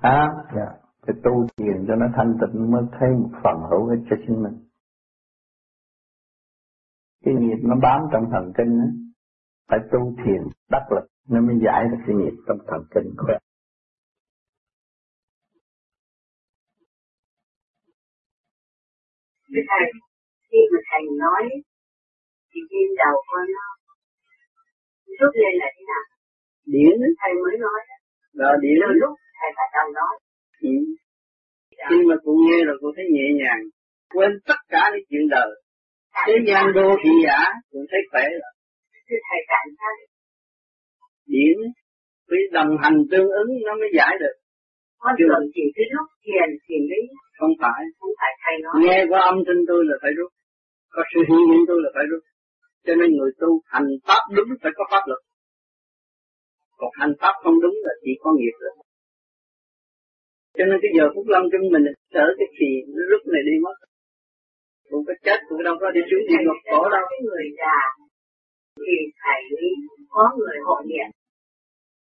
[0.00, 0.68] À dạ.
[1.06, 4.42] Thì tu thiền cho nó thanh tịnh mới thấy một phần hữu ích cho chính
[4.42, 4.68] mình.
[7.24, 8.88] Cái nghiệp nó bám trong thần kinh á
[9.68, 13.38] phải tu thiền đắc lực nó mới giải được cái nghiệp trong thần kinh khỏe
[19.70, 19.86] thầy
[20.50, 21.42] khi mà thầy nói
[22.50, 23.66] thì tim đầu con nó
[25.22, 26.04] rút lên là thế nào?
[26.72, 26.96] Điển.
[27.20, 27.80] Thầy mới nói
[28.40, 28.76] đó điển.
[28.82, 30.14] Đôi lúc thầy bắt đầu nói.
[30.70, 30.74] Ừ.
[31.88, 33.62] khi mà cô nghe rồi cô thấy nhẹ nhàng
[34.14, 35.50] quên tất cả những chuyện đời.
[36.26, 38.52] Thế gian đô thị giả cũng thấy khỏe rồi.
[39.28, 39.92] Thầy tại sao
[41.32, 41.58] điển
[42.28, 44.36] với đồng hành tương ứng nó mới giải được.
[45.02, 47.00] Con tưởng chỉ cái lúc thiền thiền lý
[47.38, 47.80] không phải.
[48.00, 48.74] Không phải thầy nói.
[48.84, 50.30] Nghe qua âm thanh tôi là phải rút.
[50.94, 52.22] Có sự hiện diện tôi là phải rút
[52.86, 55.22] cho nên người tu hành pháp đúng phải có pháp luật.
[56.78, 58.74] Còn hành pháp không đúng là chỉ có nghiệp rồi.
[60.56, 63.54] Cho nên cái giờ phút lâm trong mình sợ cái gì nó rút này đi
[63.64, 63.76] mất.
[64.90, 67.04] Cũng có chết cũng đâu có đi xuống địa ngục khổ đâu.
[67.10, 67.78] Cái người già
[68.86, 69.40] thì thầy
[70.14, 71.08] có người hộ niệm.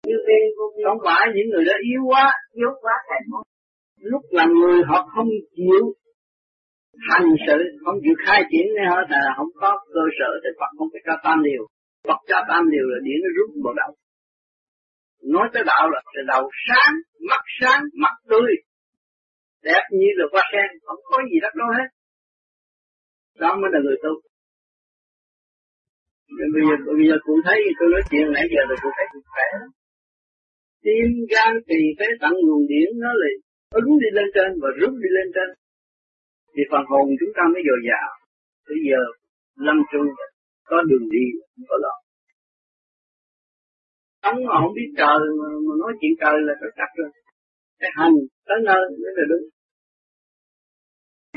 [0.08, 0.44] Như bên
[0.86, 2.26] không phải những người đó yếu quá,
[2.60, 3.20] yếu quá thầy.
[4.12, 5.84] Lúc làm người họ không chịu
[7.10, 10.72] hành sự không chịu khai triển nên họ là không có cơ sở thì Phật
[10.78, 11.64] không phải cho tam điều
[12.08, 13.92] Phật cho tam điều là điển nó rút vào đầu.
[15.34, 16.94] Nói tới đạo là từ đầu sáng,
[17.30, 18.52] mắt sáng, mặt tươi.
[19.64, 21.88] Đẹp như là hoa sen, không có gì đắt đâu hết.
[23.42, 24.14] Đó mới là người tu.
[26.54, 29.20] Bây giờ bây giờ cụ thấy tôi nói chuyện nãy giờ rồi cụ thấy cụ
[29.34, 29.48] khỏe
[30.84, 33.30] tim gan tỳ phế tận nguồn điển nó là
[33.80, 35.50] ứng đi lên trên và rút đi lên trên
[36.54, 38.10] thì phần hồn chúng ta mới dồi dào.
[38.70, 39.00] Bây giờ
[39.66, 40.08] lâm chung
[40.70, 41.94] có đường đi không có lo
[44.24, 47.10] sống mà không biết trời mà, mà nói chuyện trời là nó chắc rồi.
[47.80, 48.16] Cái hành
[48.48, 49.46] tới nơi mới là đúng.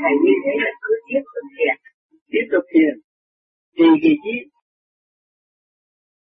[0.01, 1.75] Thầy như thế là cứ tiếp tục thiền.
[2.31, 2.93] Tiếp tục thiền.
[3.77, 4.35] Trì kỳ chí.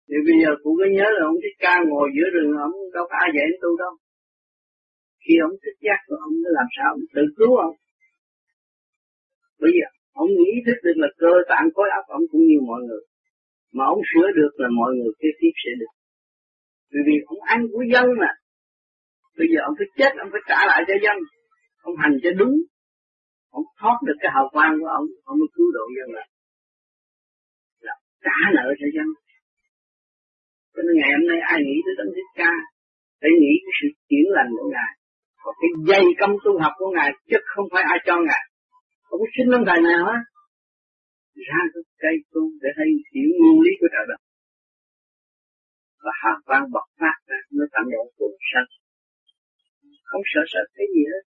[0.08, 3.06] Thì bây giờ cũng có nhớ là ông thích ca ngồi giữa rừng ông đâu
[3.10, 3.94] có ai dạy tu đâu.
[5.24, 7.76] Khi ông thích giác rồi ông làm sao ông tự cứu ông
[9.64, 9.88] Bây giờ,
[10.24, 13.04] ông nghĩ thức được là cơ tạng khối óc ông cũng như mọi người.
[13.76, 15.94] Mà ông sửa được là mọi người kế tiếp sẽ được.
[16.92, 18.32] Vì vì ông ăn của dân mà.
[19.38, 21.18] Bây giờ ông phải chết, ông phải trả lại cho dân.
[21.88, 22.56] Ông hành cho đúng.
[23.58, 26.28] Ông thoát được cái hào quang của ông, ông mới cứu độ dân lại.
[27.88, 27.96] Là
[28.26, 29.08] trả nợ cho dân.
[30.74, 32.54] Cho nên ngày hôm nay ai nghĩ tới Tấn Thích Ca,
[33.22, 34.92] phải nghĩ cái sự chuyển lành của Ngài.
[35.44, 38.44] và cái dây công tu học của Ngài, chứ không phải ai cho Ngài.
[39.14, 40.18] Không xin ông thầy nào á.
[41.48, 44.20] Ra cái cây tu để thấy hiểu nguyên lý của trời đất.
[46.04, 48.70] Và hào quang bộc phát ra, nó tận độ cuộc sanh.
[50.10, 51.24] Không sợ sợ cái gì hết.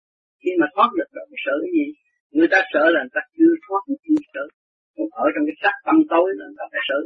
[0.41, 1.85] Khi mà thoát được rồi, sợ cái gì?
[2.35, 4.45] Người ta sợ là người ta chưa thoát, chưa sợ.
[4.95, 6.99] Còn ở trong cái sắc tâm tối là người ta phải sợ.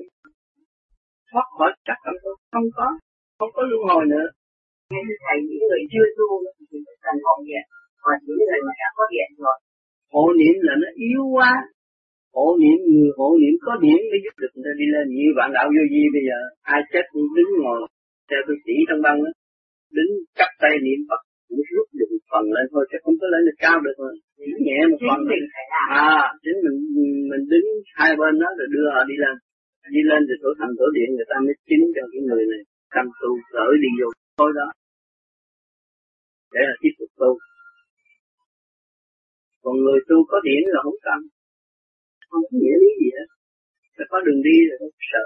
[1.32, 2.88] Thoát khỏi sắc tâm tối, không có.
[3.40, 4.28] Không có luân hồi nữa.
[4.94, 6.28] Nên thầy những người chưa tu
[6.70, 7.66] thì cần hộ niệm.
[8.04, 9.58] Còn những người mà đã có điện rồi
[10.14, 11.52] hộ niệm là nó yếu quá.
[12.38, 15.06] Hộ niệm người hộ niệm có điểm mới giúp được người ta đi lên.
[15.18, 16.38] Như bạn đạo vô vi bây giờ
[16.74, 17.80] ai chết cũng đứng ngồi
[18.30, 19.32] theo tôi chỉ trong băng đó.
[19.96, 23.28] Đứng chắp tay niệm phật cũng rút được một phần lên thôi chứ không có
[23.34, 24.12] lên được cao được mà.
[24.38, 25.20] Chỉ nhẹ một phần
[26.08, 26.78] à chính mình
[27.32, 27.68] mình đứng
[28.00, 29.36] hai bên đó rồi đưa họ đi lên.
[29.96, 32.62] Đi lên thì tổ thành tổ điện người ta mới chính cho cái người này
[32.96, 34.08] tâm tu gửi đi vô.
[34.40, 34.68] Thôi đó.
[36.54, 37.32] Để là tiếp tục tu
[39.66, 41.20] còn người tu có điển là không cần
[42.36, 43.28] không có nghĩa lý gì hết.
[43.98, 45.26] Phải có đường đi rồi không sợ.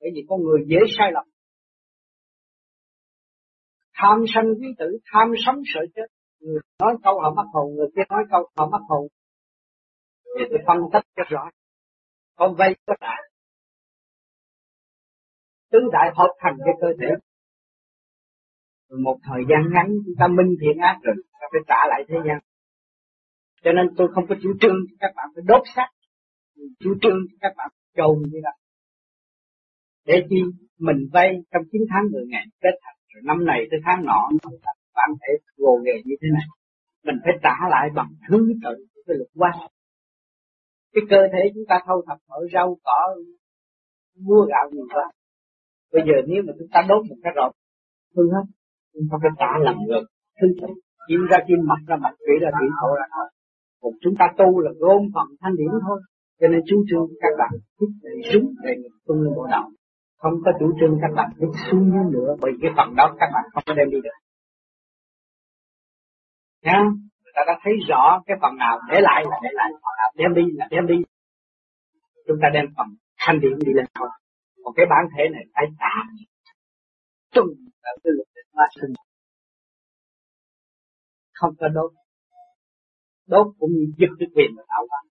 [0.00, 1.26] Bởi vì con người dễ sai lầm.
[3.94, 6.06] Tham sân quý tử tham sống sợ chết.
[6.40, 9.08] Người nói câu họ mắc hồn người kia nói câu họ mắc hồn.
[10.24, 11.50] Thì tôi phân tích cho rõ.
[12.36, 13.22] Con vay có đại,
[15.70, 17.33] tứ đại hợp thành cái cơ thể
[19.02, 22.16] một thời gian ngắn chúng ta minh thiện ác rồi, ta phải trả lại thế
[22.26, 22.38] gian.
[23.62, 25.88] Cho nên tôi không có chủ trương các bạn phải đốt xác.
[26.80, 28.50] Chủ trương các bạn chôn như đó
[30.06, 30.36] để chi
[30.78, 34.28] mình vay trong 9 tháng 10 ngày kết thành rồi năm này tới tháng nọ,
[34.94, 36.46] bạn thể gồ ghề như thế này.
[37.04, 39.52] Mình phải trả lại bằng thứ tự cái luật quan
[40.94, 43.16] cái cơ thể chúng ta thâu thập ở rau, cỏ,
[44.20, 45.10] mua gạo, nhiều quá.
[45.92, 47.52] Bây giờ nếu mà chúng ta đốt một cái rộp
[48.16, 48.44] hư hết
[48.94, 50.04] nhưng ta phải trả lần ngược
[50.40, 50.46] thứ
[51.08, 53.26] tự ra kim mặt ra mặt kỹ ra kỹ thổ ra thôi.
[53.82, 56.00] Còn chúng ta tu là gom phần thanh điển thôi.
[56.40, 58.72] Cho nên chú trương các bạn thích để súng để
[59.06, 59.70] tu bộ đạo
[60.24, 63.28] không có chủ trương các bạn thích xuống dưới nữa bởi cái phần đó các
[63.34, 64.18] bạn không có đem đi được.
[66.62, 66.78] Nha
[67.22, 70.10] người ta đã thấy rõ cái phần nào để lại là để lại phần nào
[70.16, 70.98] đem đi, là đem đi.
[72.26, 72.86] Chúng ta đem phần
[73.18, 74.08] thanh điển đi lên thôi.
[74.64, 75.94] Còn cái bản thể này phải trả
[77.34, 77.46] tuần
[77.82, 78.92] là cái luật phát sinh
[81.32, 81.92] không có đốt.
[83.26, 85.10] Đốt cũng như giật cái quyền mà tạo ra.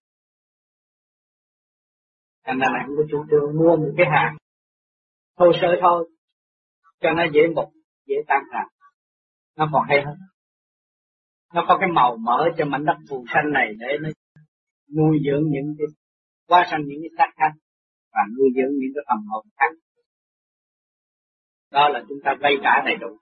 [2.46, 4.36] thành ra này cũng có chủ trương mua một cái hàng.
[5.38, 6.10] Thô sơ thôi.
[7.00, 7.68] Cho nó dễ mục
[8.06, 8.64] dễ tan rã.
[9.56, 10.16] Nó còn hay hơn.
[11.54, 14.08] Nó có cái màu mỡ cho mảnh đất phù xanh này để nó
[14.96, 15.86] nuôi dưỡng những cái,
[16.46, 17.52] qua sanh những cái xác khác
[18.12, 19.70] và nuôi dưỡng những cái phần hồn khác
[21.74, 23.18] đó là chúng ta vay trả đầy đủ.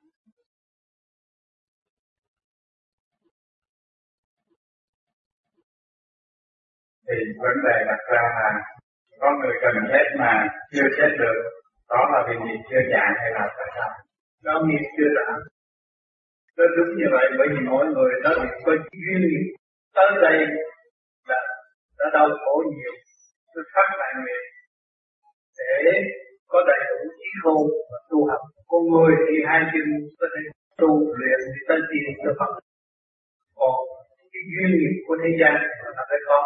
[7.09, 8.51] Thì vấn đề đặt ra là
[9.21, 11.39] có người cần chết mà chưa chết được
[11.93, 13.91] đó là vì nghiệp chưa dạng hay là tại sao?
[14.47, 15.39] Đó nghiệp chưa dạng,
[16.57, 18.31] nó đúng như vậy bởi vì mỗi người đó
[18.65, 19.21] có duyên.
[19.29, 19.47] Nghiệp
[19.97, 20.37] tới đây
[21.31, 21.41] là
[21.99, 22.95] đã đau khổ nhiều.
[23.55, 24.45] Tôi phát lại nguyện
[25.59, 25.93] để
[26.49, 28.43] có đầy đủ trí khôn và tu học.
[28.71, 29.87] Con người thì hai chân
[30.19, 30.41] có thể
[30.81, 32.53] tu luyện thì tới tiền cho Phật.
[33.61, 33.75] Còn
[34.33, 35.55] cái duyên nghiệp của thế gian
[35.97, 36.39] là phải có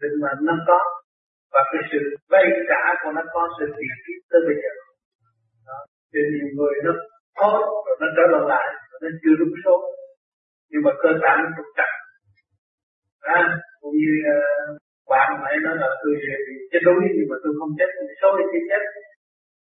[0.00, 0.80] định mệnh nó có
[1.52, 2.00] và cái sự
[2.32, 4.72] vay trả của nó có sự tiền kiếp tới bây giờ.
[5.68, 5.78] Đó.
[6.12, 6.92] cho nhiều người nó
[7.40, 7.50] có
[7.86, 8.66] rồi nó trở lại lại
[9.02, 9.76] nó chưa đúng số.
[10.70, 11.90] Nhưng mà cơ bản nó trục trặc.
[13.36, 13.40] À,
[13.80, 14.78] cũng như uh,
[15.10, 16.36] bạn nãy nói là tôi à,
[16.70, 17.90] chết đuối nhưng mà tôi không chết
[18.22, 18.82] số thì chết.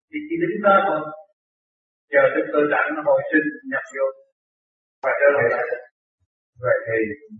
[0.09, 1.01] Thì chỉ đứng đó thôi.
[2.13, 4.05] Chờ cái cơ bản nó hồi sinh nhập vô
[5.03, 5.67] và trở lại lại.
[6.63, 6.97] Vậy thì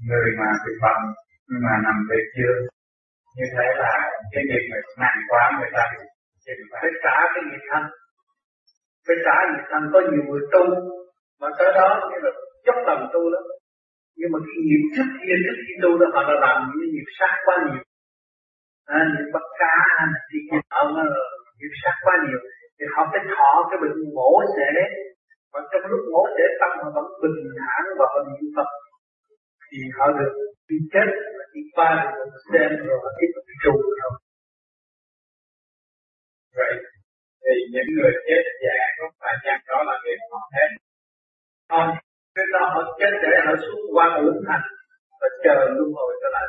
[0.08, 1.04] người mà bị bệnh
[1.48, 2.54] nhưng mà nằm về chưa
[3.38, 3.92] như thế là
[4.34, 5.84] cái nghiệp này nặng quá người ta
[6.44, 7.84] thì phải trả cái nghiệp thân.
[9.06, 10.64] Phải trả nghiệp thân có nhiều người tu
[11.42, 12.32] mà tới đó như là
[12.66, 13.42] chấp tầm tu đó.
[14.20, 17.10] Nhưng mà cái nghiệp trước kia trước khi tu đó họ đã làm những nghiệp
[17.18, 17.84] sát quá nhiều.
[18.96, 19.78] À, nghiệp bất cá
[20.28, 20.92] thì nghiệp ông
[21.58, 22.40] nghiệp sát quá nhiều.
[22.78, 24.70] Thì họ phải thọ cái bệnh mổ xẻ.
[25.54, 28.70] Và trong lúc mổ xẻ tâm họ vẫn bình thản và họ niệm Phật
[29.70, 30.34] thì họ được
[30.70, 34.16] đi chết và đi qua được xem rồi họ tiếp tục tu thôi
[36.58, 36.74] vậy
[37.44, 40.70] thì những người chết già không phải chăng đó là việc họ hết
[41.72, 41.90] không.
[42.36, 44.66] Cái đó họ chết để họ xuống qua ngũ hành
[45.20, 46.48] và chờ luân hồi trở lại.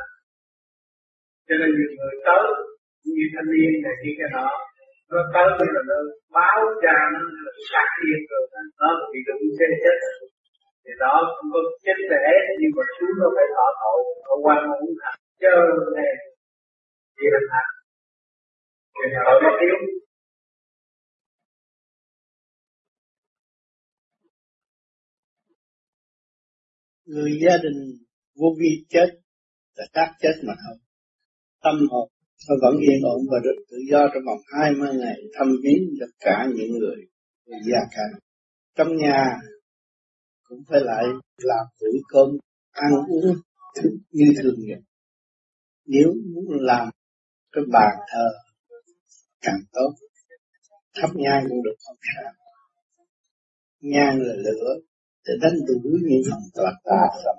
[1.47, 2.43] Cho nên nhiều người tới
[3.15, 4.47] như thanh niên này như cái đó,
[5.11, 5.97] nó tới là nó
[6.35, 7.19] báo cha nó
[7.69, 8.43] sát thiên rồi,
[8.81, 9.97] nó bị đụng xe chết
[10.89, 12.27] thì đó cũng có chết để
[12.59, 13.99] nhưng mà xuống nó phải thọ tội
[14.31, 15.57] ở quan ngũ thành chờ
[15.97, 16.13] này
[17.17, 17.71] thì hình thành
[18.97, 19.75] thì tội nó thiếu
[27.05, 27.79] người gia đình
[28.39, 29.09] vô vi chết
[29.75, 30.77] là các chết mà thôi.
[31.63, 32.09] Tâm hồn
[32.49, 36.11] nó vẫn yên ổn và được tự do trong vòng 20 ngày thăm viếng tất
[36.19, 36.97] cả những người
[37.47, 38.19] gia cảnh.
[38.75, 39.37] Trong nhà
[40.49, 41.03] cũng phải lại
[41.37, 42.29] làm bữa cơm,
[42.71, 43.35] ăn uống
[44.11, 44.79] như thường nhật.
[45.85, 46.89] Nếu muốn làm
[47.51, 48.29] cái bàn thờ
[49.41, 49.93] càng tốt,
[50.95, 52.31] thắp nhang cũng được không sao.
[53.79, 54.75] Nhang là lửa
[55.25, 57.37] để đánh đuổi những phần tà tà phẩm.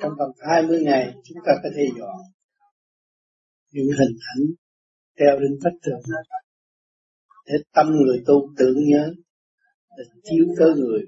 [0.00, 2.16] Trong vòng 20 ngày chúng ta có thể dọn
[3.72, 4.46] những hình ảnh
[5.18, 6.00] treo lên vách tường
[7.46, 9.12] để tâm người tu tưởng nhớ
[9.98, 11.06] để chiếu tới người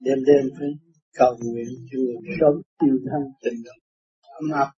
[0.00, 0.68] đêm đêm phải
[1.12, 3.22] cầu nguyện cho người sống yêu thân.
[3.42, 3.72] Tình độ
[4.22, 4.72] ấm áp.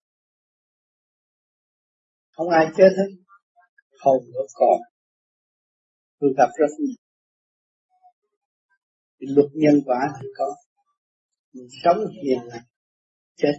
[2.30, 3.10] Không ai chết hết.
[4.00, 4.80] Hồn vẫn còn.
[6.18, 6.96] Tôi gặp rất nhiều.
[9.18, 10.54] Luật nhân quả thì có.
[11.52, 12.66] Mình sống hiền lành
[13.36, 13.54] chết.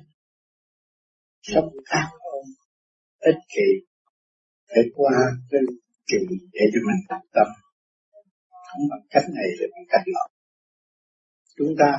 [1.41, 2.45] Sống ác ôn
[3.20, 3.70] ích kỷ
[4.76, 5.12] để qua
[5.51, 5.62] cái
[6.08, 6.18] kỳ
[6.53, 7.47] để cho mình tập tâm.
[8.49, 10.37] Không bằng cách này thì bằng cách nọ
[11.58, 11.93] chúng ta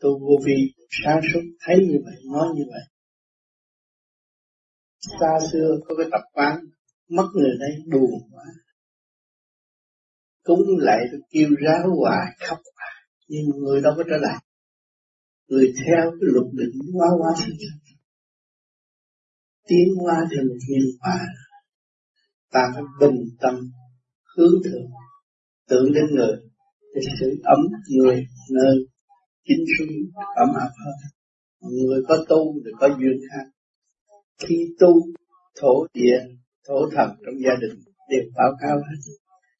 [0.00, 0.72] tu vô vi,
[1.04, 2.82] sáng suốt thấy như vậy, nói như vậy.
[5.20, 6.58] Xa xưa có cái tập quán,
[7.08, 8.44] mất người đây buồn quá.
[10.42, 12.92] Cúng lại kêu ráo hoài khóc hoài
[13.28, 14.44] nhưng người đâu có trở lại.
[15.48, 17.82] Người theo cái luật định quá quá sinh sinh
[19.72, 21.18] tiến qua theo một nhân quả.
[22.52, 23.54] Ta phải bình tâm,
[24.36, 24.90] hướng thượng,
[25.68, 26.36] tưởng đến người,
[26.94, 28.76] để sự ấm người, nơi
[29.46, 29.86] chính suy
[30.36, 30.94] ấm áp hơn
[31.70, 33.50] người có tu thì có duyên khác.
[34.38, 34.92] Khi tu,
[35.60, 36.18] thổ địa,
[36.68, 37.78] thổ thần trong gia đình
[38.10, 39.12] đều báo cáo hết.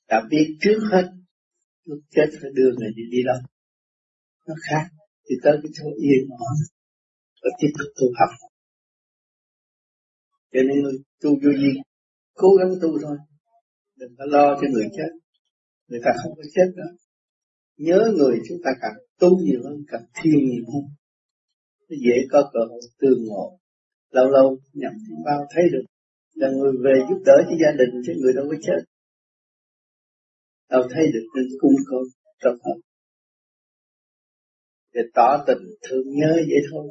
[0.09, 1.12] Đã biết trước hết,
[1.85, 3.39] lúc chết phải đưa người đi đi đâu.
[4.47, 4.89] Nó khác
[5.28, 6.57] thì tới cái chỗ yên ổn
[7.43, 8.30] và tiếp tục tu học.
[10.53, 11.72] Cho nên người tu vô gì
[12.35, 13.16] cố gắng tu thôi.
[13.97, 15.11] Đừng có lo cho người chết.
[15.89, 16.97] Người ta không có chết đâu.
[17.76, 18.93] Nhớ người chúng ta cần
[19.23, 20.85] tu nhiều hơn càng thiền nhiều hơn
[21.89, 23.59] nó dễ có cơ hội tương ngộ.
[24.11, 24.93] Lâu lâu nhận
[25.25, 25.85] bao thấy được
[26.35, 28.81] là người về giúp đỡ cho gia đình chứ người đâu có chết.
[30.70, 32.03] Đâu thấy được nên cung con
[32.43, 32.79] trong hợp
[34.95, 36.87] để tỏ tình thương nhớ vậy thôi.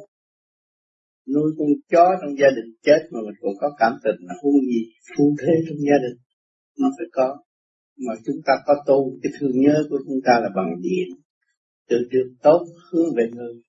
[1.34, 4.60] Nuôi con chó trong gia đình chết mà mình còn có cảm tình là hung
[4.60, 4.82] gì?
[5.16, 6.16] Phu thế trong gia đình
[6.78, 7.42] nó phải có.
[8.06, 11.08] Mà chúng ta có tu, cái thương nhớ của chúng ta là bằng điện
[11.92, 13.62] tự điều tốt hướng về người.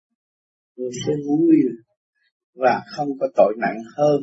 [0.76, 1.55] Người sẽ vui
[2.53, 4.21] và không có tội nặng hơn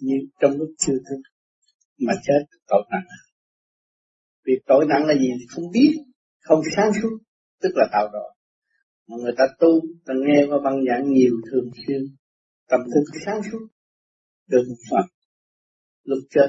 [0.00, 1.20] như trong lúc chưa thức
[1.98, 3.06] mà chết tội nặng.
[4.44, 5.92] Vì tội nặng là gì không biết,
[6.40, 7.18] không sáng suốt,
[7.62, 8.34] tức là tạo rồi.
[9.08, 12.00] Mà người ta tu, ta nghe qua băng giảng nhiều thường xuyên,
[12.68, 13.66] tâm thức sáng suốt
[14.46, 15.04] được một phần
[16.04, 16.48] lúc chết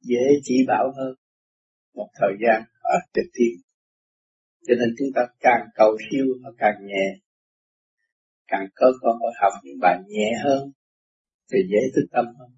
[0.00, 1.14] dễ chỉ bảo hơn
[1.94, 2.62] một thời gian
[2.94, 3.66] ở trực tiếp
[4.66, 7.06] cho nên chúng ta càng cầu siêu, nó càng nhẹ.
[8.46, 10.72] Càng có cơ hội học những bài nhẹ hơn,
[11.52, 12.48] thì dễ thức tâm hơn.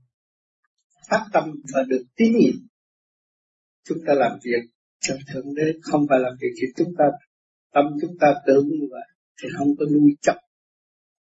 [1.11, 2.55] Phát tâm và được tín nhiệm.
[3.85, 4.71] Chúng ta làm việc
[5.01, 7.05] cho thượng đế, không phải làm việc thì chúng ta,
[7.73, 9.09] tâm chúng ta tưởng như vậy,
[9.43, 10.37] thì không có nuôi chấp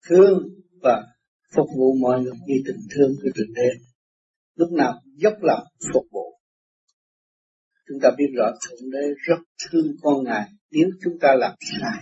[0.09, 0.49] thương
[0.81, 1.07] và
[1.55, 3.69] phục vụ mọi người như tình thương của thượng đế.
[4.55, 5.63] Lúc nào dốc lòng
[5.93, 6.18] phục vụ
[7.89, 12.01] chúng ta biết rõ thượng đế rất thương con ngài nếu chúng ta làm sai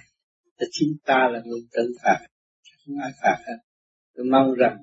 [0.59, 2.27] thì chính ta là người tự phạt
[2.85, 3.57] không ai phạt hết
[4.15, 4.77] tôi mong rằng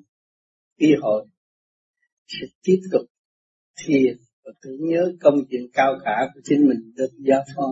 [0.78, 1.26] khi hội
[2.26, 3.06] sẽ tiếp tục
[3.86, 7.66] thiền và tưởng nhớ công chuyện cao cả của chính mình được giao phó.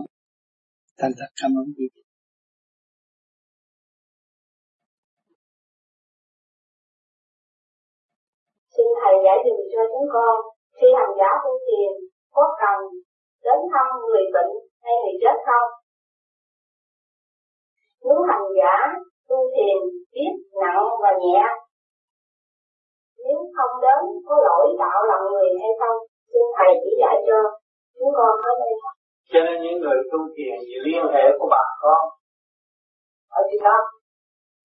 [0.97, 2.03] Thành thật cảm ơn quý vị.
[8.75, 10.35] Xin Thầy giải dùm cho chúng con,
[10.77, 11.93] khi hành giả tu thiền,
[12.31, 12.79] có cần
[13.45, 14.51] đến thăm người bệnh
[14.83, 15.69] hay người chết không?
[18.03, 18.75] Nếu hành giả
[19.29, 19.77] tu thiền
[20.13, 21.41] biết nặng và nhẹ,
[23.23, 25.97] nếu không đến có lỗi tạo lòng người hay không?
[26.33, 27.37] xin thầy chỉ dạy cho
[27.97, 28.73] chúng con mới đây
[29.31, 32.03] cho nên những người tu thiền gì liên hệ của bà con
[33.37, 33.77] ở phía đó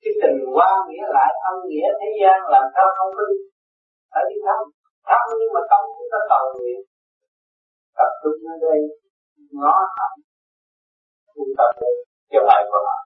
[0.03, 3.39] cái tình quan nghĩa lại ân nghĩa thế gian làm sao không có đi
[4.19, 4.61] ở đi thăm
[5.09, 6.79] thăm nhưng mà tâm chúng ta cầu nguyện
[7.99, 8.79] tập trung ở đây
[9.63, 10.17] ngó thẳng
[11.35, 11.93] tu tập để
[12.33, 12.99] cho lại của họ.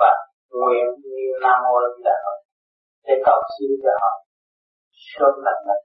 [0.00, 0.10] Và
[0.50, 2.18] nguyện như nam mô di đà
[3.06, 4.12] để cầu xin cho họ
[5.12, 5.84] sớm lành bệnh.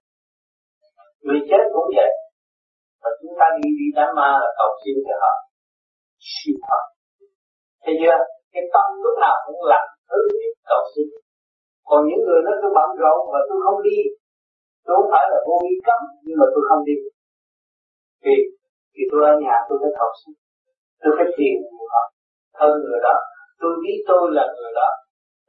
[1.26, 2.12] Người chết cũng vậy,
[3.02, 5.34] và chúng ta đi đi đám ma là cầu xin cho họ
[6.30, 6.80] siêu họ
[7.84, 8.18] thấy chưa?
[8.54, 11.08] Cái tâm lúc nào cũng làm thứ để cầu xin.
[11.88, 14.00] Còn những người nó cứ bận rộn và tôi không đi,
[14.86, 16.98] tôi không phải là vô vi cấm, nhưng mà tôi không đi
[18.24, 18.36] vì
[18.94, 20.34] vì tôi ở nhà tôi phải cầu xin
[21.02, 21.56] tôi phải tìm
[21.94, 22.04] họ
[22.60, 23.16] hơn người đó.
[23.62, 24.90] Tôi biết tôi là người đó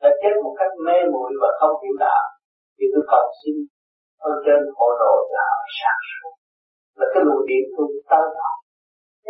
[0.02, 2.24] đã chết một cách mê muội và không hiểu đạo.
[2.76, 3.54] Thì tôi cầu xin
[4.30, 5.48] ở trên hộ độ là
[5.78, 6.34] sáng suốt.
[6.98, 8.50] Là cái luồng điện tôi tới đó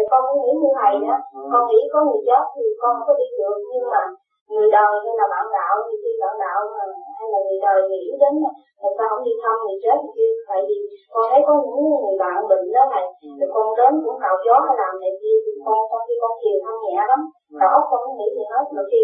[0.00, 1.40] thì con cũng nghĩ như thầy đó ừ.
[1.52, 4.02] con nghĩ có người chết thì con có đi được nhưng mà
[4.50, 6.84] người đời hay là bạn đạo thì khi bạn đạo mà
[7.18, 8.50] hay là người đời nghĩ đến là
[8.96, 10.76] sao không đi thăm người chết thì kia tại vì
[11.12, 13.06] con thấy có những người bạn bệnh đó này
[13.38, 16.32] thì con đến cũng cào gió hay làm này kia thì con sau khi con
[16.40, 17.20] thiền thanh nhẹ lắm
[17.60, 18.64] đầu óc con nghĩ gì hết.
[18.76, 19.00] Mà khi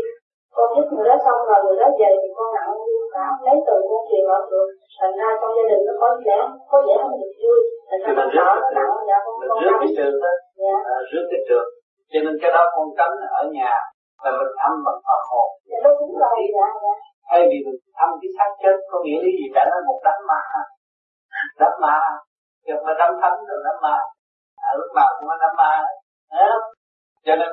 [0.57, 2.73] con giúp người đó xong rồi người đó về thì con nặng
[3.15, 4.69] cả lấy từ con truyền ở được
[5.01, 6.39] thành ra trong gia đình nó có vẻ
[6.71, 7.59] có vẻ không được vui.
[7.89, 10.15] Thành ra con sợ nó nặng dạ con mình rước cái trường
[10.63, 10.75] dạ.
[10.95, 11.69] à, rước cái trường.
[12.11, 13.73] Cho nên cái đó con tránh ở nhà
[14.25, 15.49] là mình âm bằng Phật hồn
[15.85, 16.95] đúng rồi dạ dạ.
[17.29, 19.47] Thay vì mình âm cái xác chết có nghĩa lý gì?
[19.55, 20.41] Cả nó một đám ma.
[21.61, 21.97] Đám ma.
[22.67, 23.97] Không phải đám thánh rồi đám ma.
[24.67, 25.73] À, lúc nào cũng có đám ma.
[26.33, 26.49] Đấy
[27.27, 27.51] cho nên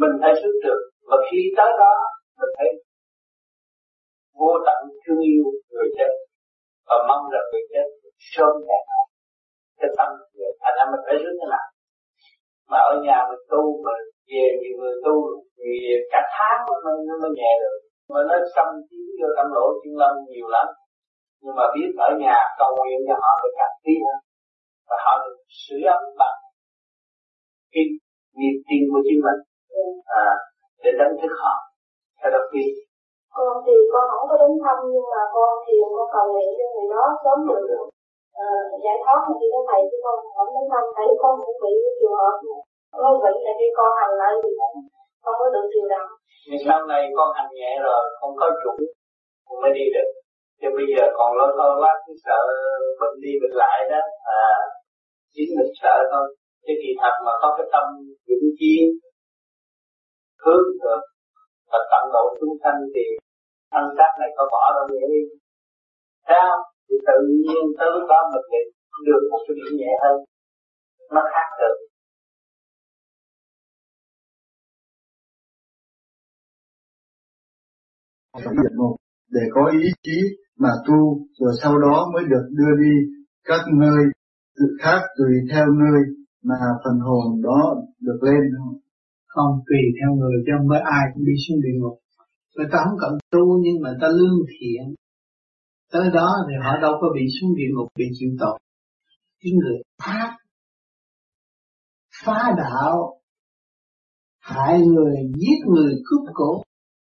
[0.00, 1.94] mình phải xuất trường và khi tới đó
[2.40, 2.68] mình phải
[4.38, 6.12] vô tận thương yêu người chết.
[6.88, 7.86] Và mong rằng người chết
[8.34, 9.06] sớm giải thoát
[9.80, 11.66] cái tâm vậy thành ra mình phải rước cái nào?
[12.70, 13.92] Mà ở nhà mình tu mà
[14.30, 15.16] về nhiều người tu
[15.60, 15.74] vì
[16.12, 17.76] cả tháng nó mới, nó mới nhẹ được.
[18.12, 20.66] Mà nó xâm chiếm vô tâm lỗ chuyên lâm nhiều lắm.
[21.42, 24.20] Nhưng mà biết ở nhà cầu nguyện cho họ được càng tiến hơn
[24.88, 26.38] và họ được sửa ấm bằng
[27.72, 27.84] cái
[28.38, 29.40] nghiệp tiên của chính mình.
[30.22, 30.26] À,
[30.82, 31.54] để đánh thức họ.
[32.18, 32.72] Theo đó biết
[33.36, 36.66] con thì con không có đến thăm nhưng mà con thì con cầu nguyện cho
[36.74, 37.64] người đó sớm được
[38.42, 40.84] uh, giải thoát mà đi đến thầy chứ con không đến thăm.
[40.96, 42.34] Thầy con cũng bị trường hợp
[43.00, 44.50] có bệnh là khi con hành lại thì
[45.22, 46.10] không có được điều động
[46.48, 48.72] nhưng sau này con hành nhẹ rồi, không có chủ
[49.46, 50.08] cũng mới đi được.
[50.60, 52.40] Chứ bây giờ còn lo lo lát sợ
[53.00, 54.00] bệnh đi bệnh lại đó
[54.40, 54.42] à
[55.34, 56.26] chính mình sợ thôi.
[56.64, 57.84] Chứ kỳ thật mà có cái tâm
[58.28, 58.72] vững chí
[60.42, 61.02] hướng được
[61.70, 63.04] và tận độ chúng sanh thì
[63.72, 65.22] thân xác này có bỏ đâu nhẹ đi
[66.26, 66.62] thấy không?
[66.86, 68.64] Thì tự nhiên tới lúc đó mình lại
[69.06, 70.16] được một cái điểm nhẹ hơn.
[71.14, 71.74] Nó khác được.
[78.44, 78.96] Trong địa ngục
[79.30, 80.18] để có ý chí
[80.58, 82.94] mà tu, rồi sau đó mới được đưa đi
[83.44, 84.00] các nơi
[84.56, 86.00] tự khác tùy theo nơi
[86.42, 88.74] mà phần hồn đó được lên không?
[89.26, 91.98] Không tùy theo người chứ không phải ai cũng đi xuống địa ngục.
[92.56, 94.94] Người ta không cần tu nhưng mà ta lương thiện.
[95.92, 98.58] Tới đó thì họ đâu có bị xuống địa ngục bị chịu tội.
[99.42, 100.36] Cái người ác
[102.24, 103.20] phá đạo,
[104.40, 106.62] hại người, giết người, cướp cổ,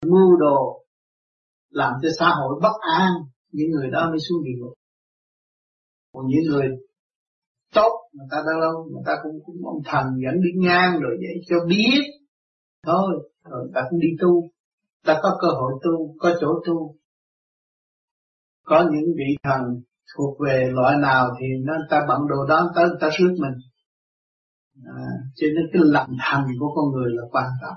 [0.06, 0.80] mưu đồ
[1.70, 3.12] làm cho xã hội bất an
[3.52, 4.74] những người đó mới xuống địa ngục.
[6.12, 6.68] Còn những người
[7.74, 11.16] tốt người ta đã lâu người ta cũng cũng ông thần dẫn đi ngang rồi
[11.20, 12.00] vậy cho biết.
[12.86, 13.08] Thôi
[13.44, 14.50] rồi người ta cũng đi tu.
[15.04, 16.94] Ta có cơ hội tu có chỗ tu.
[18.64, 19.62] Có những vị thần
[20.16, 23.58] thuộc về loại nào thì nó ta bận đồ đó tới ta rước mình.
[24.84, 25.06] À,
[25.36, 27.76] cho nên cái lòng thành của con người là quan trọng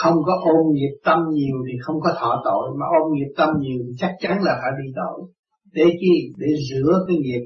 [0.00, 3.48] không có ôm nghiệp tâm nhiều thì không có thọ tội, mà ôm nghiệp tâm
[3.64, 5.18] nhiều thì chắc chắn là phải bị tội.
[5.72, 6.14] Để chi?
[6.36, 7.44] Để rửa cái nghiệp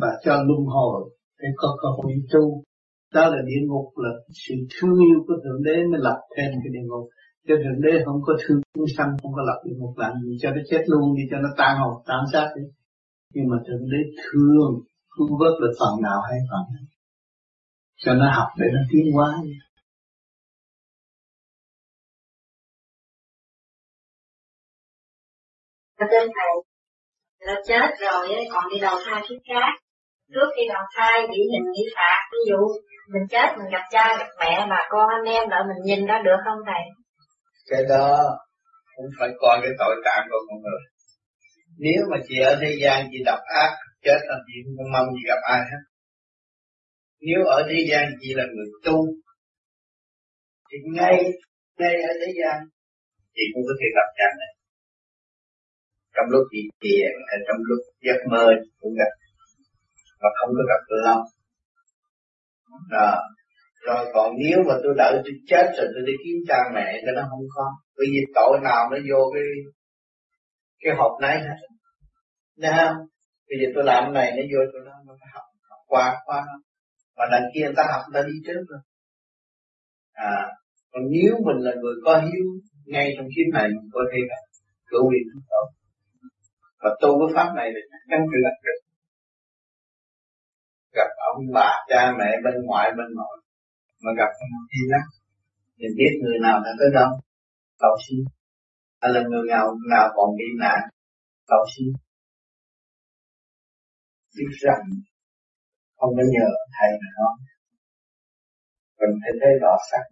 [0.00, 1.10] và cho luân hồi,
[1.40, 2.62] để có cơ hội tu.
[3.14, 4.10] Đó là địa ngục, là
[4.42, 7.04] sự thương yêu của thượng đế mới lập thêm cái địa ngục.
[7.48, 10.32] Cho thượng đế không có thương chúng sanh, không có lập địa ngục làm gì
[10.42, 12.64] cho nó chết luôn, đi cho nó tan hồn, tan xác đi.
[13.34, 14.72] Nhưng mà thượng đế thương,
[15.14, 16.86] cứu vớt được phần nào hay phần nào.
[18.02, 19.30] Cho nó học để nó tiến hóa.
[26.02, 26.52] Ở trên thầy,
[27.46, 29.72] nó chết rồi còn đi đầu thai kiếp khác.
[30.34, 32.60] Trước khi đầu thai bị hình bị phạt, ví dụ
[33.12, 36.22] mình chết mình gặp cha gặp mẹ bà con anh em đợi mình nhìn đó
[36.24, 36.82] được không thầy?
[37.70, 38.38] Cái đó
[38.96, 40.82] cũng phải coi cái tội trạng của con người.
[41.78, 43.70] Nếu mà chị ở thế gian chị độc ác,
[44.02, 45.82] chết là chị không mong gì gặp ai hết.
[47.20, 48.98] Nếu ở thế gian chị là người tu,
[50.68, 51.16] thì ngay
[51.78, 52.56] ngay ở thế gian
[53.34, 54.53] chị cũng có thể gặp cha mẹ
[56.14, 58.46] trong lúc bị thiền hay trong lúc giấc mơ
[58.80, 59.12] cũng gặp.
[60.20, 61.18] Mà không có gặp lâu.
[62.90, 63.20] Đó.
[63.86, 67.12] rồi còn nếu mà tôi đợi tôi chết rồi tôi đi kiếm cha mẹ thì
[67.14, 67.64] nó không có.
[67.96, 69.42] Bởi vì tội nào nó vô cái
[70.82, 71.56] cái hộp này hết.
[72.56, 72.92] Nè?
[73.48, 76.44] Bây giờ tôi làm này nó vô tôi nó nó phải học, học qua qua
[77.16, 78.80] mà đằng kia người ta học người ta đi trước rồi.
[80.12, 80.46] À.
[80.92, 82.44] Còn nếu mình là người có hiếu
[82.86, 84.42] ngay trong kiếp này mình có thể gặp
[84.90, 85.66] cửa quyền tốt
[86.84, 88.80] và tu cái pháp này thì chắc chắn phải gặp được.
[90.98, 93.36] Gặp ông bà, cha, mẹ bên ngoại bên nội.
[94.02, 95.06] Mà gặp không thì lắm.
[95.78, 97.10] Thì biết người nào đã tới đâu
[97.78, 98.20] cầu xin.
[99.00, 100.80] Hay là người nào nào còn bị nạn
[101.46, 101.88] cầu xin.
[104.36, 104.82] Biết rằng
[105.98, 107.34] không có nhờ thầy mà nói.
[109.00, 110.04] Mình phải thấy rõ sắc